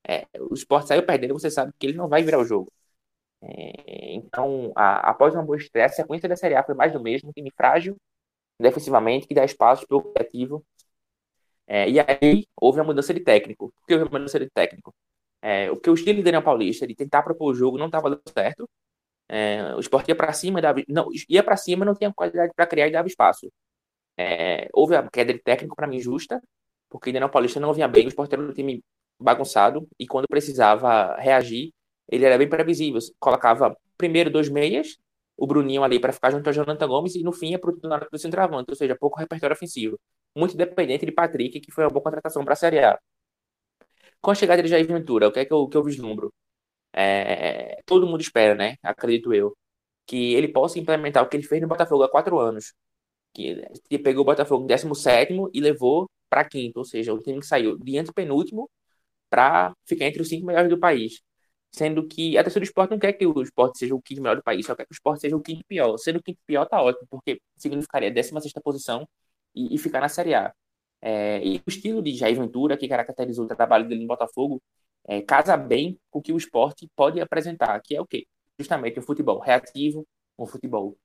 [0.08, 2.72] É, o esporte saiu perdendo, você sabe que ele não vai virar o jogo.
[3.41, 7.01] É, então, a, após uma boa estreia, a sequência da Série A foi mais do
[7.01, 7.97] mesmo, um time frágil
[8.60, 10.66] defensivamente, que dá espaço para o criativo.
[11.68, 13.72] É, e aí houve a mudança de técnico.
[13.76, 14.93] Por que houve a mudança de técnico?
[15.41, 18.24] É, porque o estilo de Daniel Paulista, de tentar propor o jogo, não estava dando
[18.34, 18.70] certo.
[19.30, 22.68] É, o esporte ia para cima, dava, não, ia para cima, não tinha qualidade para
[22.68, 23.51] criar e dava espaço.
[24.18, 26.41] É, houve a queda de técnico para mim justa,
[26.89, 28.84] porque Daniel Paulista não vinha bem, o esporte era um time
[29.20, 31.74] bagunçado, e quando precisava reagir,
[32.09, 32.99] ele era bem previsível.
[33.20, 34.97] Colocava primeiro dois meias,
[35.38, 38.18] o Bruninho ali para ficar junto ao Jonathan Gomes, e no fim é titular do
[38.20, 39.99] centroavante, ou seja, pouco repertório ofensivo.
[40.36, 42.99] Muito dependente de Patrick, que foi uma boa contratação para a Série A.
[44.21, 46.33] Com a chegada de Jair Ventura, o que é que eu, que eu vislumbro?
[46.93, 48.77] É, todo mundo espera, né?
[48.83, 49.57] Acredito eu,
[50.07, 52.73] que ele possa implementar o que ele fez no Botafogo há quatro anos.
[53.33, 57.39] Que, que pegou o Botafogo em 17 e levou para quinto, ou seja, o time
[57.41, 58.69] que saiu de antepenúltimo
[59.29, 61.21] para ficar entre os cinco melhores do país.
[61.71, 64.38] Sendo que a torcida do esporte não quer que o esporte seja o quinto melhor
[64.38, 65.97] do país, só quer que o esporte seja o quinto pior.
[65.97, 69.07] Sendo o quinto pior, tá ótimo, porque significaria a 16 posição
[69.56, 70.53] e, e, ficar na Série A.
[71.01, 74.62] É, e o estilo de Jair Ventura, que caracterizou o trabalho dele no Botafogo,
[75.08, 78.28] é, casa bem com o que o esporte pode apresentar, que é o quê?
[78.60, 80.97] Justamente um futebol reativo, um futebol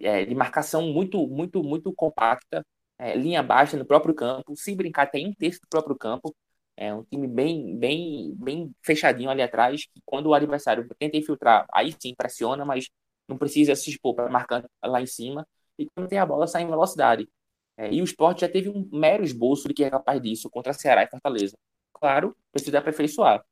[0.00, 2.64] é, de marcação muito, muito, muito compacta,
[2.98, 6.34] é, linha baixa no próprio campo, se brincar tem um terço do próprio campo,
[6.76, 11.66] é um time bem, bem, bem fechadinho ali atrás, que quando o adversário tenta infiltrar,
[11.72, 12.88] aí sim pressiona, mas
[13.28, 15.46] não precisa se expor para marcar lá em cima.
[15.78, 17.28] E quando tem a bola, sai em velocidade.
[17.76, 20.72] É, e o esporte já teve um mero esboço de que é capaz disso contra
[20.72, 21.56] Ceará e Fortaleza.
[21.92, 23.44] Claro, precisa aperfeiçoar.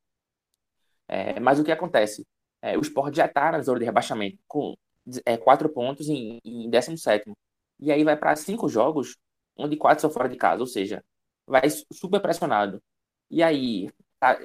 [1.08, 2.26] É, mas o que acontece?
[2.62, 4.76] É, o esporte já está na zona de rebaixamento, com
[5.24, 7.32] é, quatro pontos em, em 17.
[7.80, 9.16] E aí vai para cinco jogos,
[9.56, 11.02] onde quatro são fora de casa, ou seja,
[11.46, 11.62] vai
[11.92, 12.82] super pressionado.
[13.30, 13.90] E aí,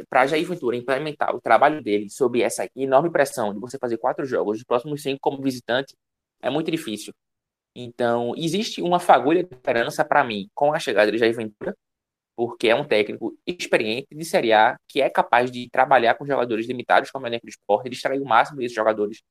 [0.09, 4.25] para Jair Ventura implementar o trabalho dele sob essa enorme pressão de você fazer quatro
[4.25, 5.95] jogos, os próximos cinco como visitante,
[6.41, 7.13] é muito difícil.
[7.75, 11.77] Então, existe uma fagulha de esperança para mim com a chegada de Jair Ventura,
[12.35, 16.67] porque é um técnico experiente de Série A que é capaz de trabalhar com jogadores
[16.67, 19.21] limitados como o elenco do esporte, de extrair o máximo desses jogadores,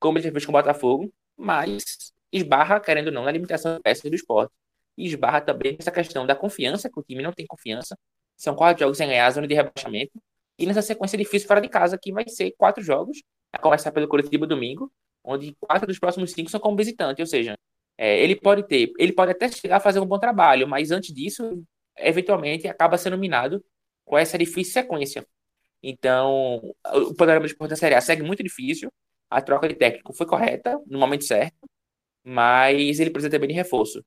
[0.00, 4.10] como ele fez com o Botafogo, mas esbarra, querendo ou não, na limitação de peças
[4.10, 4.52] do esporte.
[4.96, 7.96] E esbarra também nessa questão da confiança, que o time não tem confiança,
[8.36, 10.12] são quatro jogos sem ganhar, zona de rebaixamento.
[10.58, 13.22] E nessa sequência difícil fora de casa, que vai ser quatro jogos,
[13.52, 14.92] a começar pelo Curitiba domingo,
[15.22, 17.20] onde quatro dos próximos cinco são como visitante.
[17.22, 17.56] Ou seja,
[17.96, 21.14] é, ele pode ter, ele pode até chegar a fazer um bom trabalho, mas antes
[21.14, 21.62] disso,
[21.98, 23.64] eventualmente, acaba sendo minado
[24.04, 25.26] com essa difícil sequência.
[25.82, 28.90] Então, o panorama de da Série A segue muito difícil.
[29.30, 31.56] A troca de técnico foi correta, no momento certo,
[32.24, 34.04] mas ele precisa também de reforço.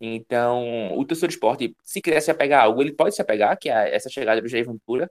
[0.00, 3.58] Então, o torcedor do esporte, se quiser se apegar a algo, ele pode se apegar,
[3.58, 5.10] que é essa chegada do Jair Ventura,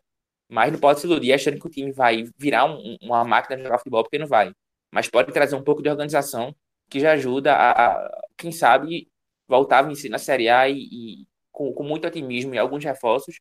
[0.49, 3.63] mas não pode se iludir achando que o time vai virar um, uma máquina de
[3.63, 4.51] jogar futebol, porque não vai.
[4.91, 6.53] Mas pode trazer um pouco de organização
[6.91, 9.07] que já ajuda a, quem sabe,
[9.47, 13.39] voltar a vencer na Série A e, e com, com, muito otimismo e alguns reforços,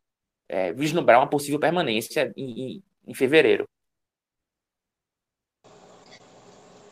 [0.48, 3.68] é, vislumbrar uma possível permanência em, em, em fevereiro.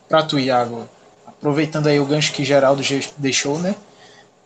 [0.09, 0.89] Para tu, Iago,
[1.25, 2.83] aproveitando aí o gancho que Geraldo
[3.17, 3.73] deixou, né?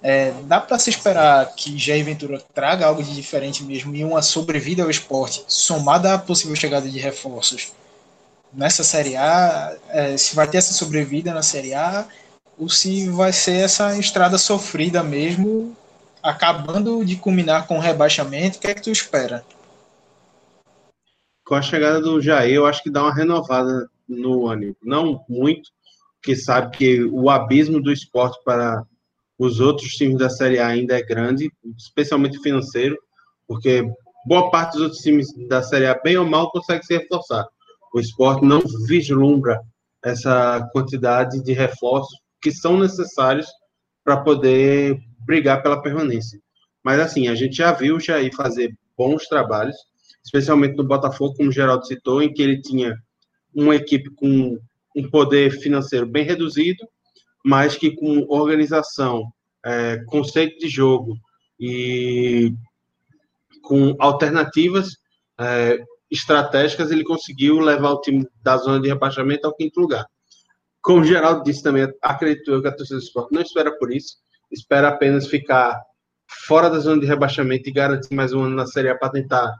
[0.03, 4.21] É, dá para se esperar que Jair Ventura traga algo de diferente mesmo e uma
[4.21, 7.73] sobrevida ao esporte, somada à possível chegada de reforços
[8.53, 12.05] nessa Série A, é, se vai ter essa sobrevida na Série A
[12.57, 15.75] ou se vai ser essa estrada sofrida mesmo,
[16.21, 18.57] acabando de culminar com o rebaixamento.
[18.57, 19.43] O que é que tu espera?
[21.45, 24.75] com a chegada do Jair, eu acho que dá uma renovada no ânimo.
[24.81, 25.69] Não muito,
[26.15, 28.83] porque sabe que o abismo do esporte para
[29.37, 32.97] os outros times da Série A ainda é grande, especialmente financeiro,
[33.47, 33.83] porque
[34.25, 37.45] boa parte dos outros times da Série A, bem ou mal, consegue se reforçar.
[37.93, 39.61] O esporte não vislumbra
[40.03, 43.47] essa quantidade de reforços que são necessários
[44.03, 46.39] para poder brigar pela permanência.
[46.83, 49.77] Mas assim, a gente já viu o Jair fazer bons trabalhos,
[50.25, 52.97] especialmente no Botafogo, como o Geraldo citou, em que ele tinha
[53.55, 54.57] uma equipe com
[54.95, 56.85] um poder financeiro bem reduzido,
[57.45, 59.31] mas que com organização,
[59.65, 61.17] é, conceito de jogo
[61.59, 62.53] e
[63.61, 64.97] com alternativas
[65.39, 65.77] é,
[66.13, 70.05] estratégicas, ele conseguiu levar o time da zona de rebaixamento ao quinto lugar.
[70.81, 73.91] Como o Geraldo disse também, acredito eu que a torcida do esporte não espera por
[73.91, 74.17] isso,
[74.51, 75.81] espera apenas ficar
[76.45, 79.51] fora da zona de rebaixamento e garantir mais um ano na Série A para tentar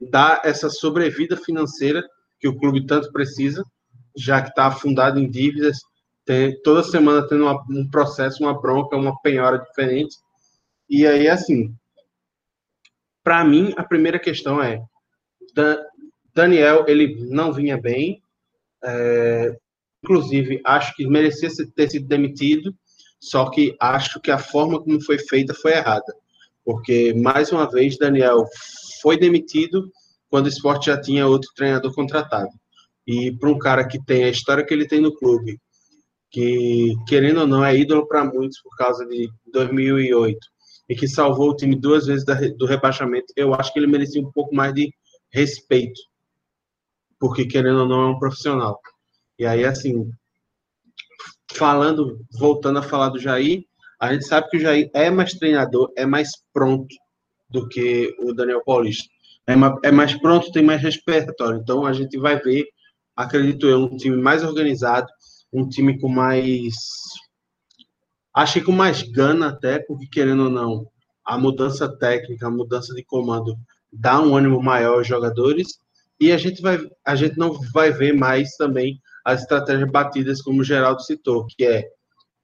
[0.00, 2.02] dar essa sobrevida financeira
[2.38, 3.64] que o clube tanto precisa,
[4.16, 5.78] já que está afundado em dívidas,
[6.24, 10.16] tem, toda semana tendo uma, um processo, uma bronca, uma penhora diferente.
[10.90, 11.74] E aí, assim,
[13.22, 14.82] para mim, a primeira questão é:
[16.34, 18.22] Daniel, ele não vinha bem,
[18.84, 19.56] é,
[20.02, 22.74] inclusive, acho que merecia ter sido demitido,
[23.20, 26.14] só que acho que a forma como foi feita foi errada.
[26.64, 28.44] Porque, mais uma vez, Daniel
[29.00, 29.90] foi demitido
[30.28, 32.50] quando o esporte já tinha outro treinador contratado.
[33.06, 35.58] E para um cara que tem a história que ele tem no clube,
[36.30, 40.38] que, querendo ou não, é ídolo para muitos por causa de 2008,
[40.88, 42.24] e que salvou o time duas vezes
[42.56, 44.92] do rebaixamento, eu acho que ele merecia um pouco mais de
[45.30, 46.00] respeito,
[47.22, 48.80] porque, querendo ou não, é um profissional.
[49.38, 50.10] E aí, assim,
[51.52, 53.64] falando, voltando a falar do Jair,
[54.00, 56.92] a gente sabe que o Jair é mais treinador, é mais pronto
[57.48, 59.08] do que o Daniel Paulista.
[59.46, 59.52] É,
[59.84, 61.60] é mais pronto, tem mais respiratório.
[61.60, 62.66] Então a gente vai ver,
[63.14, 65.06] acredito eu, um time mais organizado,
[65.52, 66.74] um time com mais.
[68.34, 70.88] Acho que com mais gana até, porque querendo ou não,
[71.24, 73.56] a mudança técnica, a mudança de comando
[73.92, 75.80] dá um ânimo maior aos jogadores
[76.22, 80.60] e a gente vai a gente não vai ver mais também as estratégias batidas, como
[80.60, 81.84] o Geraldo citou, que é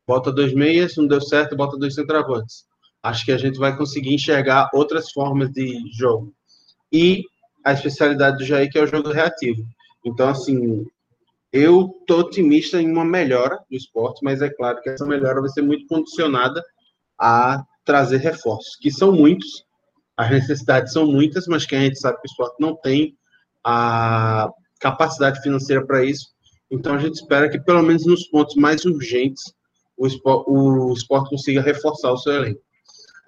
[0.04, 2.64] bota dois meias, não deu certo, bota dois centroavantes.
[3.02, 6.32] Acho que a gente vai conseguir enxergar outras formas de jogo.
[6.92, 7.22] E
[7.64, 9.62] a especialidade do Jair, que é o jogo reativo.
[10.04, 10.84] Então, assim,
[11.52, 15.50] eu tô otimista em uma melhora do esporte, mas é claro que essa melhora vai
[15.50, 16.62] ser muito condicionada
[17.16, 19.64] a trazer reforços, que são muitos,
[20.16, 23.16] as necessidades são muitas, mas que a gente sabe que o esporte não tem
[23.70, 24.50] a
[24.80, 26.28] capacidade financeira para isso.
[26.70, 29.42] Então a gente espera que, pelo menos nos pontos mais urgentes,
[29.94, 32.60] o esporte, o esporte consiga reforçar o seu elenco.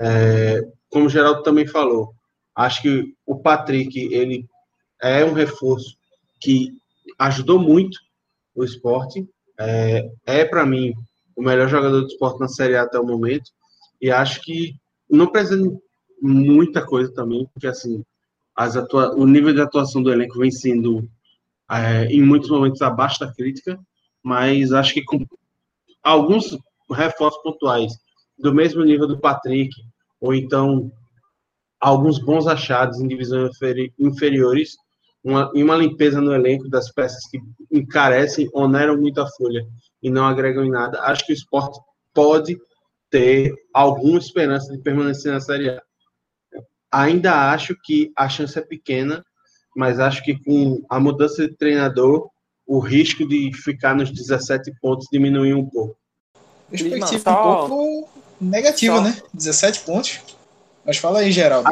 [0.00, 2.14] É, como o Geraldo também falou,
[2.56, 4.46] acho que o Patrick ele
[5.02, 5.94] é um reforço
[6.40, 6.70] que
[7.18, 7.98] ajudou muito
[8.54, 9.28] o esporte.
[9.58, 10.94] É, é para mim
[11.36, 13.50] o melhor jogador do esporte na Série A até o momento.
[14.00, 14.74] E acho que
[15.10, 15.62] não precisa
[16.22, 18.06] muita coisa também, porque assim, as
[18.56, 21.08] atua o nível de atuação do elenco vem sendo
[21.70, 23.78] é, em muitos momentos abaixo da crítica,
[24.22, 25.24] mas acho que com
[26.02, 26.58] alguns
[26.90, 27.92] reforços pontuais
[28.38, 29.70] do mesmo nível do Patrick,
[30.20, 30.90] ou então
[31.80, 33.56] alguns bons achados em divisões
[33.98, 34.76] inferiores,
[35.22, 37.38] uma, e uma limpeza no elenco das peças que
[37.70, 39.66] encarecem, oneram muito a folha
[40.02, 41.78] e não agregam em nada, acho que o esporte
[42.14, 42.58] pode
[43.10, 45.82] ter alguma esperança de permanecer na Série A.
[46.92, 49.24] Ainda acho que a chance é pequena,
[49.76, 52.28] mas acho que com a mudança de treinador,
[52.66, 55.96] o risco de ficar nos 17 pontos diminuiu um pouco.
[56.68, 57.64] Perspectiva só...
[57.64, 59.02] um pouco negativa, só...
[59.02, 59.22] né?
[59.32, 60.20] 17 pontos.
[60.84, 61.68] Mas fala aí, Geraldo.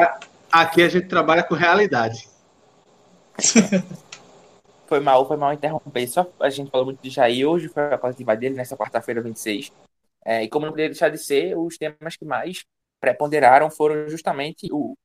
[0.50, 2.28] Aqui a gente trabalha com realidade.
[4.86, 6.08] foi mal, foi mal interromper.
[6.08, 7.46] Só a gente falou muito de Jair.
[7.46, 9.72] Hoje foi a coletiva dele, nessa quarta-feira, 26.
[10.24, 12.64] É, e como não poderia deixar de ser, os temas que mais
[13.00, 14.96] preponderaram foram justamente o,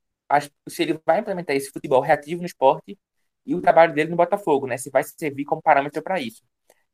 [0.68, 2.98] se ele vai implementar esse futebol reativo no esporte
[3.46, 4.78] e o trabalho dele no Botafogo, né?
[4.78, 6.44] Se vai servir como parâmetro para isso.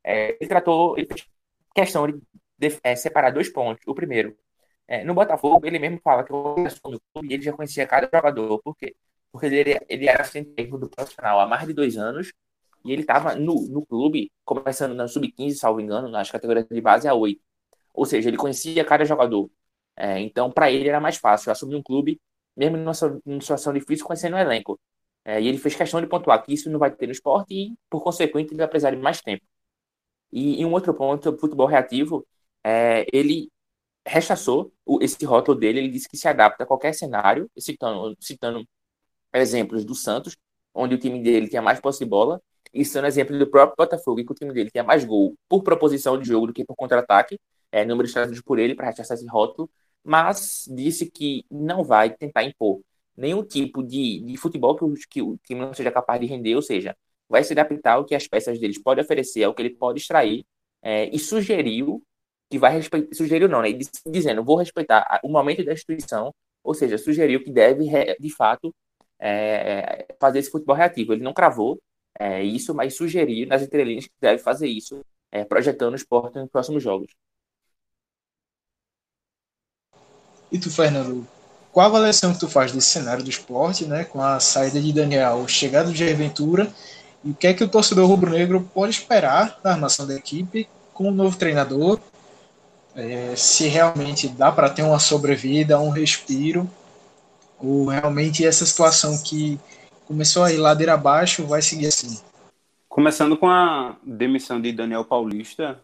[0.03, 1.27] É, ele tratou, ele fez
[1.75, 2.19] questão de,
[2.57, 3.83] de é, separar dois pontos.
[3.87, 4.35] O primeiro,
[4.87, 6.55] é, no Botafogo, ele mesmo fala que o
[7.13, 8.59] clube ele já conhecia cada jogador.
[8.61, 8.95] Por quê?
[9.31, 12.31] Porque ele, ele era assistente do profissional há mais de dois anos
[12.85, 17.07] e ele estava no, no clube, começando na sub-15, salvo engano, nas categorias de base
[17.07, 17.41] a 8.
[17.93, 19.49] Ou seja, ele conhecia cada jogador.
[19.95, 22.19] É, então, para ele era mais fácil assumir um clube
[22.59, 24.79] mesmo numa, situação difícil, conhecendo o elenco.
[25.25, 27.75] É, e ele fez questão de pontuar que isso não vai ter no esporte e,
[27.89, 29.45] por consequente, ele vai precisar de mais tempo.
[30.31, 32.25] E, em um outro ponto, o futebol reativo,
[32.63, 33.51] é, ele
[34.05, 38.67] rechaçou o, esse rótulo dele, ele disse que se adapta a qualquer cenário, citando, citando
[39.33, 40.35] exemplos do Santos,
[40.73, 42.41] onde o time dele tinha mais posse de bola,
[42.73, 46.19] e sendo exemplo do próprio Botafogo, que o time dele tinha mais gol por proposição
[46.19, 47.39] de jogo do que por contra-ataque,
[47.71, 49.69] é, números trazidos por ele para rechaçar esse rótulo,
[50.09, 52.81] mas disse que não vai tentar impor
[53.15, 56.55] nenhum tipo de, de futebol que o, que o time não seja capaz de render,
[56.55, 56.97] ou seja,
[57.29, 60.43] vai se adaptar ao que as peças deles podem oferecer, ao que ele pode extrair,
[60.81, 62.01] é, e sugeriu
[62.49, 63.69] que vai respeitar, sugeriu não, né,
[64.07, 66.33] dizendo, vou respeitar o momento da instituição,
[66.63, 67.85] ou seja, sugeriu que deve,
[68.19, 68.73] de fato,
[69.19, 71.13] é, fazer esse futebol reativo.
[71.13, 71.79] Ele não cravou
[72.19, 75.01] é, isso, mas sugeriu nas entrelinhas que deve fazer isso,
[75.31, 77.13] é, projetando o esporte nos próximos jogos.
[80.51, 81.27] E tu, Fernando,
[81.71, 84.91] qual a avaliação que tu faz desse cenário do esporte, né, com a saída de
[84.91, 86.71] Daniel, chegada de Aventura,
[87.23, 91.05] e o que é que o torcedor rubro-negro pode esperar da armação da equipe com
[91.05, 91.99] o um novo treinador?
[92.95, 96.69] É, se realmente dá para ter uma sobrevida, um respiro,
[97.59, 99.59] ou realmente essa situação que
[100.05, 102.19] começou a ir ladeira abaixo vai seguir assim?
[102.87, 105.79] Começando com a demissão de Daniel Paulista,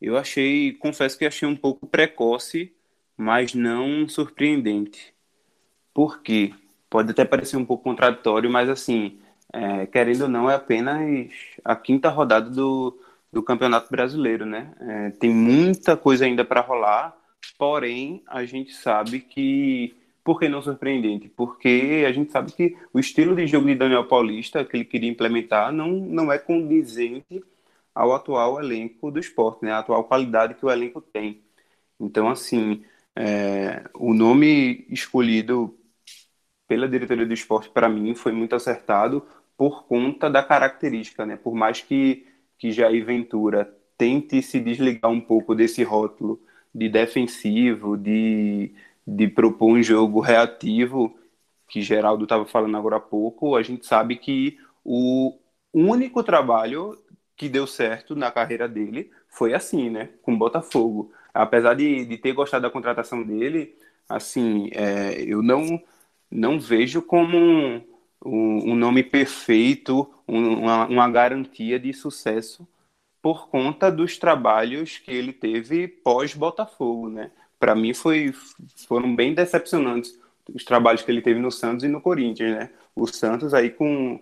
[0.00, 2.72] eu achei, confesso que achei um pouco precoce
[3.20, 5.12] mas não surpreendente.
[5.92, 6.54] Por quê?
[6.88, 9.20] Pode até parecer um pouco contraditório, mas assim,
[9.52, 11.30] é, querendo ou não, é apenas
[11.62, 12.98] a quinta rodada do,
[13.30, 14.72] do Campeonato Brasileiro, né?
[14.80, 17.14] É, tem muita coisa ainda para rolar,
[17.58, 19.94] porém, a gente sabe que.
[20.24, 21.28] Por que não surpreendente?
[21.28, 25.10] Porque a gente sabe que o estilo de jogo de Daniel Paulista, que ele queria
[25.10, 27.42] implementar, não, não é condizente
[27.94, 29.72] ao atual elenco do esporte, né?
[29.72, 31.42] A atual qualidade que o elenco tem.
[31.98, 32.82] Então, assim,
[33.20, 35.76] é, o nome escolhido
[36.66, 39.26] pela diretoria do esporte, para mim, foi muito acertado
[39.58, 41.36] por conta da característica, né?
[41.36, 42.26] Por mais que,
[42.58, 46.40] que Jair Ventura tente se desligar um pouco desse rótulo
[46.74, 48.72] de defensivo, de,
[49.06, 51.14] de propor um jogo reativo,
[51.68, 55.38] que Geraldo estava falando agora há pouco, a gente sabe que o
[55.74, 56.96] único trabalho
[57.36, 60.08] que deu certo na carreira dele foi assim, né?
[60.22, 63.76] Com Botafogo apesar de, de ter gostado da contratação dele,
[64.08, 65.82] assim, é, eu não,
[66.30, 67.82] não vejo como um,
[68.24, 72.66] um, nome perfeito, um, uma, uma garantia de sucesso
[73.22, 77.30] por conta dos trabalhos que ele teve pós-Botafogo, né?
[77.58, 78.32] Para mim foi,
[78.88, 80.18] foram bem decepcionantes
[80.54, 82.70] os trabalhos que ele teve no Santos e no Corinthians, né?
[82.94, 84.20] O Santos aí com,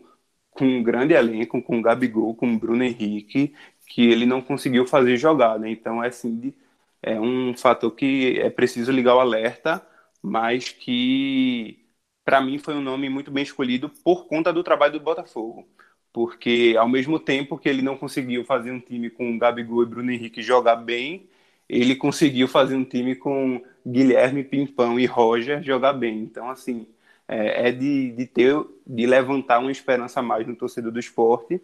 [0.50, 3.54] com um grande elenco, com o Gabigol, com o Bruno Henrique,
[3.86, 5.70] que ele não conseguiu fazer jogar, né?
[5.70, 6.54] Então é assim de,
[7.02, 9.86] é um fator que é preciso ligar o alerta,
[10.22, 11.86] mas que
[12.24, 15.66] para mim foi um nome muito bem escolhido por conta do trabalho do Botafogo.
[16.12, 20.10] Porque ao mesmo tempo que ele não conseguiu fazer um time com Gabigol e Bruno
[20.10, 21.28] Henrique jogar bem,
[21.68, 26.18] ele conseguiu fazer um time com Guilherme, Pimpão e Roger jogar bem.
[26.22, 26.86] Então, assim,
[27.26, 28.54] é, é de, de ter,
[28.86, 31.60] de levantar uma esperança a mais no torcedor do esporte.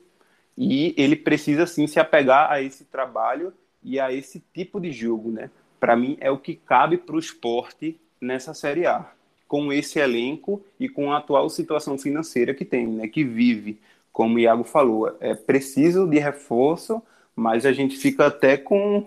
[0.57, 3.53] E ele precisa, sim, se apegar a esse trabalho
[3.85, 5.51] e a esse tipo de jogo, né?
[5.79, 9.13] Para mim é o que cabe para o esporte nessa Série A,
[9.47, 13.07] com esse elenco e com a atual situação financeira que tem, né?
[13.07, 13.79] Que vive,
[14.11, 17.03] como o Iago falou, é preciso de reforço,
[17.37, 19.07] mas a gente fica até com,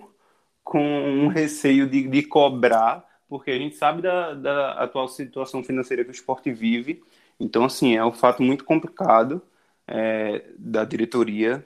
[0.64, 6.04] com um receio de, de cobrar, porque a gente sabe da, da atual situação financeira
[6.04, 7.02] que o esporte vive.
[7.40, 9.42] Então, assim, é um fato muito complicado
[9.88, 11.66] é, da diretoria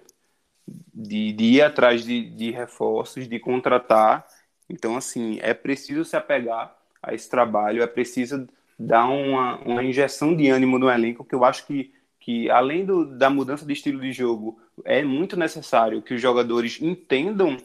[0.93, 4.25] de, de ir atrás de, de reforços, de contratar.
[4.69, 10.35] Então, assim, é preciso se apegar a esse trabalho, é preciso dar uma, uma injeção
[10.35, 13.99] de ânimo no elenco, que eu acho que, que além do, da mudança de estilo
[14.01, 17.57] de jogo, é muito necessário que os jogadores entendam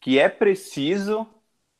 [0.00, 1.26] que é preciso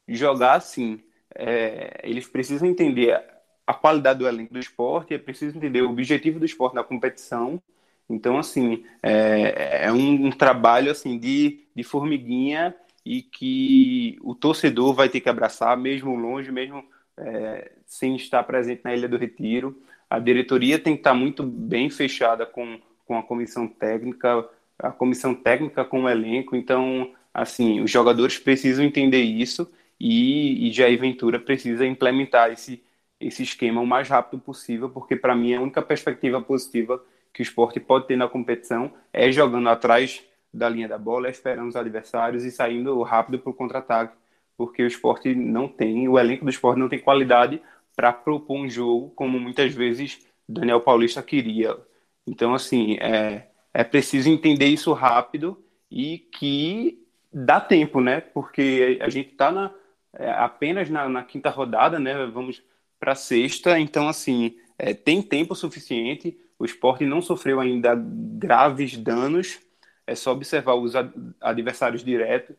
[0.09, 1.03] jogar assim.
[1.35, 3.23] É, eles precisam entender
[3.67, 7.63] a qualidade do elenco do esporte, é preciso entender o objetivo do esporte na competição
[8.09, 12.75] então, assim, é, é um, um, trabalho assim de, de formiguinha
[13.05, 16.85] e que o torcedor vai ter que abraçar, mesmo longe, mesmo
[17.17, 19.81] é, sem estar presente na Ilha do Retiro.
[20.09, 24.49] A diretoria tem que estar muito bem fechada com, com a comissão técnica,
[24.79, 26.55] a comissão técnica com o elenco.
[26.55, 32.83] Então, assim, os jogadores precisam entender isso e, e Jair Ventura precisa implementar esse,
[33.19, 37.03] esse esquema o mais rápido possível, porque para mim é a única perspectiva positiva
[37.35, 41.69] que o esporte pode ter na competição é jogando atrás da linha da bola, esperando
[41.69, 44.17] os adversários e saindo rápido para o contra-ataque,
[44.57, 47.61] porque o esporte não tem, o elenco do esporte não tem qualidade
[47.97, 51.77] para propor um jogo como muitas vezes Daniel Paulista queria.
[52.25, 58.21] Então, assim, é, é preciso entender isso rápido e que dá tempo, né?
[58.21, 59.75] Porque a gente está na,
[60.13, 62.27] é, apenas na, na, quinta rodada, né?
[62.27, 62.63] Vamos
[63.01, 69.61] para sexta, então, assim, é, tem tempo suficiente o esporte não sofreu ainda graves danos,
[70.07, 70.93] é só observar os
[71.41, 72.57] adversários diretos.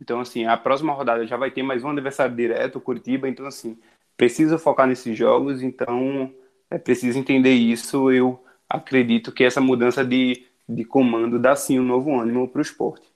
[0.00, 3.28] Então, assim, a próxima rodada já vai ter mais um adversário direto, o Curitiba.
[3.28, 3.78] Então, assim,
[4.16, 5.62] precisa focar nesses jogos.
[5.62, 6.32] Então,
[6.70, 8.10] é preciso entender isso.
[8.10, 12.62] Eu acredito que essa mudança de, de comando dá sim um novo ânimo para o
[12.62, 13.14] esporte.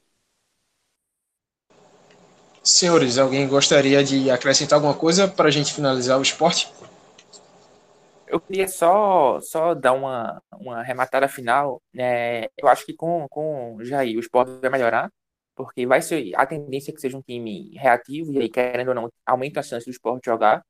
[2.63, 6.71] Senhores, alguém gostaria de acrescentar alguma coisa para a gente finalizar o esporte?
[8.31, 11.83] Eu queria só, só dar uma, uma rematada final.
[11.93, 12.45] Né?
[12.57, 15.11] Eu acho que com, com o Jair o esporte vai melhorar,
[15.55, 18.95] porque vai ser a tendência é que seja um time reativo, e aí, querendo ou
[18.95, 20.65] não, aumenta a chance do esporte jogar,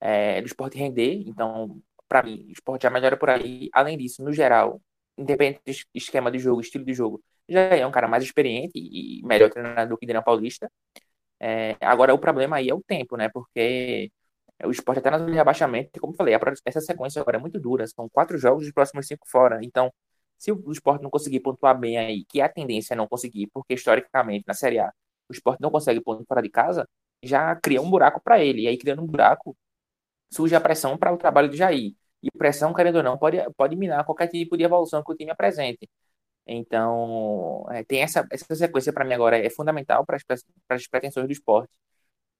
[0.00, 1.24] é, do esporte render.
[1.26, 3.70] Então, para mim, o esporte já melhora por aí.
[3.72, 4.80] Além disso, no geral,
[5.18, 9.22] independente do esquema de jogo, estilo de jogo, já é um cara mais experiente e
[9.24, 10.70] melhor treinador que Daniel Paulista.
[11.40, 13.28] É, agora, o problema aí é o tempo, né?
[13.30, 14.10] Porque
[14.66, 16.34] o esporte até na zona de rebaixamento, como eu falei,
[16.64, 17.86] essa sequência agora é muito dura.
[17.86, 19.60] São quatro jogos dos próximos cinco fora.
[19.62, 19.92] Então,
[20.38, 23.74] se o esporte não conseguir pontuar bem aí, que a tendência é não conseguir, porque
[23.74, 24.92] historicamente na Série A
[25.28, 26.88] o esporte não consegue pontuar fora de casa,
[27.22, 28.62] já cria um buraco para ele.
[28.62, 29.56] E aí, criando um buraco,
[30.32, 31.94] surge a pressão para o trabalho de Jair.
[32.22, 35.30] E pressão, querendo ou não, pode, pode minar qualquer tipo de evolução que o time
[35.30, 35.88] apresente.
[36.46, 40.18] Então, é, tem essa, essa sequência para mim agora é fundamental para
[40.70, 41.70] as pretensões do esporte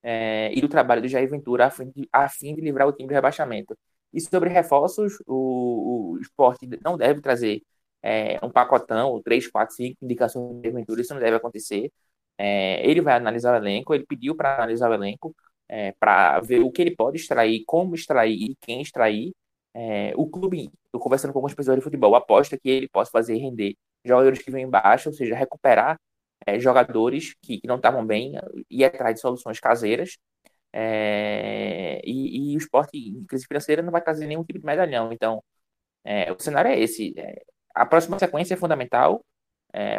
[0.03, 2.93] é, e do trabalho do Jair Ventura a fim, de, a fim de livrar o
[2.93, 3.77] time do rebaixamento.
[4.13, 7.63] E sobre reforços, o, o esporte não deve trazer
[8.03, 11.93] é, um pacotão, três, quatro, cinco indicações de Jair Ventura, isso não deve acontecer.
[12.39, 15.35] É, ele vai analisar o elenco, ele pediu para analisar o elenco,
[15.69, 19.33] é, para ver o que ele pode extrair, como extrair e quem extrair.
[19.75, 23.37] É, o clube, eu conversando com algumas pessoas de futebol, aposta que ele possa fazer
[23.37, 25.99] render jogadores que vêm embaixo, ou seja, recuperar
[26.47, 28.35] é, jogadores que, que não estavam bem,
[28.71, 30.19] ir atrás de soluções caseiras.
[30.73, 35.13] É, e, e, o esporte em crise financeira não vai trazer nenhum tipo de medalhão.
[35.13, 35.43] Então,
[36.05, 37.15] é, o cenário é esse.
[37.75, 39.25] A próxima sequência é fundamental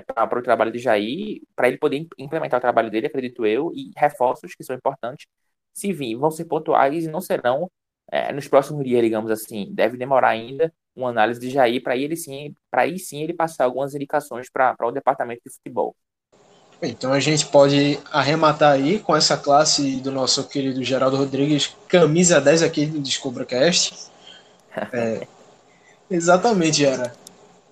[0.06, 3.92] para o trabalho de Jair, para ele poder implementar o trabalho dele, acredito eu, e
[3.98, 5.28] reforços que são importantes,
[5.74, 7.72] se vir, vão ser pontuais e não serão
[8.34, 9.74] nos próximos dias, digamos assim.
[9.74, 13.66] Deve demorar ainda uma análise de Jair para ele sim, para aí sim ele passar
[13.66, 15.96] algumas indicações para o departamento de futebol.
[16.82, 22.42] Então a gente pode arrematar aí com essa classe do nosso querido Geraldo Rodrigues, camisa
[22.42, 24.10] 10 aqui do DescobraCast.
[24.94, 25.28] É,
[26.10, 27.14] exatamente, Gera.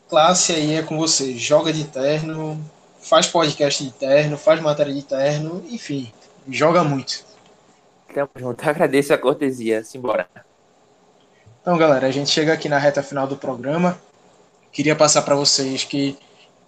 [0.10, 1.38] Classe aí é com você.
[1.38, 2.62] Joga de terno,
[3.00, 6.12] faz podcast de terno, faz matéria de terno, enfim,
[6.50, 7.24] joga muito.
[8.14, 8.62] Tamo junto.
[8.68, 9.84] Agradeço a cortesia.
[9.84, 10.28] Simbora.
[11.62, 13.98] Então, galera, a gente chega aqui na reta final do programa.
[14.72, 16.18] Queria passar para vocês que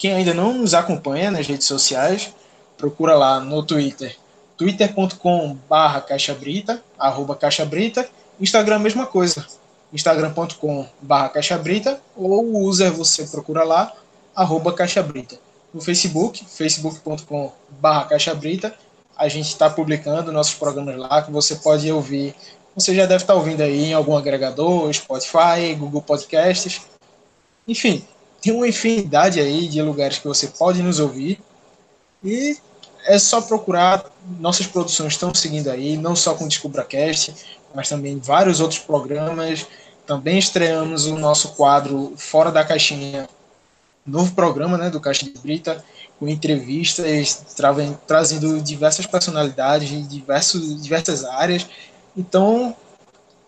[0.02, 2.34] quem ainda não nos acompanha nas redes sociais,
[2.76, 4.18] procura lá no Twitter,
[4.57, 8.10] twitter.com barra caixabrita, arroba caixabrita,
[8.40, 9.45] Instagram mesma coisa,
[9.94, 13.94] instagram.com barra caixabrita, ou o user você procura lá,
[14.36, 15.38] arroba caixabrita.
[15.72, 18.73] No Facebook, facebook.com barra caixabrita,
[19.15, 22.34] a gente está publicando nossos programas lá, que você pode ouvir
[22.76, 26.82] você já deve estar ouvindo aí em algum agregador, Spotify, Google Podcasts.
[27.68, 28.03] Enfim,
[28.41, 31.39] tem uma infinidade aí de lugares que você pode nos ouvir.
[32.23, 32.57] E
[33.05, 34.05] é só procurar.
[34.39, 37.34] Nossas produções estão seguindo aí, não só com o DescubraCast,
[37.73, 39.65] mas também vários outros programas.
[40.05, 43.30] Também estreamos o nosso quadro Fora da Caixinha,
[44.05, 45.84] novo programa né, do Caixa de Brita,
[46.19, 47.43] com entrevistas,
[48.05, 51.65] trazendo diversas personalidades de diversos, diversas áreas
[52.15, 52.76] então,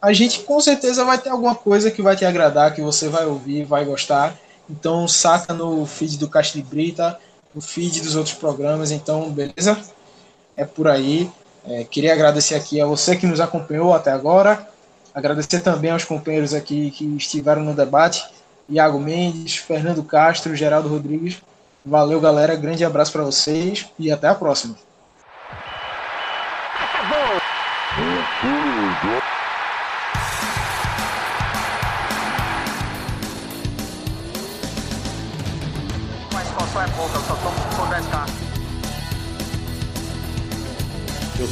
[0.01, 3.25] a gente com certeza vai ter alguma coisa que vai te agradar, que você vai
[3.25, 4.37] ouvir, vai gostar.
[4.69, 7.19] Então, saca no feed do Caixa de Brita,
[7.53, 8.91] no feed dos outros programas.
[8.91, 9.80] Então, beleza?
[10.56, 11.30] É por aí.
[11.65, 14.68] É, queria agradecer aqui a você que nos acompanhou até agora.
[15.14, 18.26] Agradecer também aos companheiros aqui que estiveram no debate.
[18.68, 21.41] Iago Mendes, Fernando Castro, Geraldo Rodrigues.
[21.85, 22.56] Valeu, galera.
[22.56, 24.76] Grande abraço para vocês e até a próxima.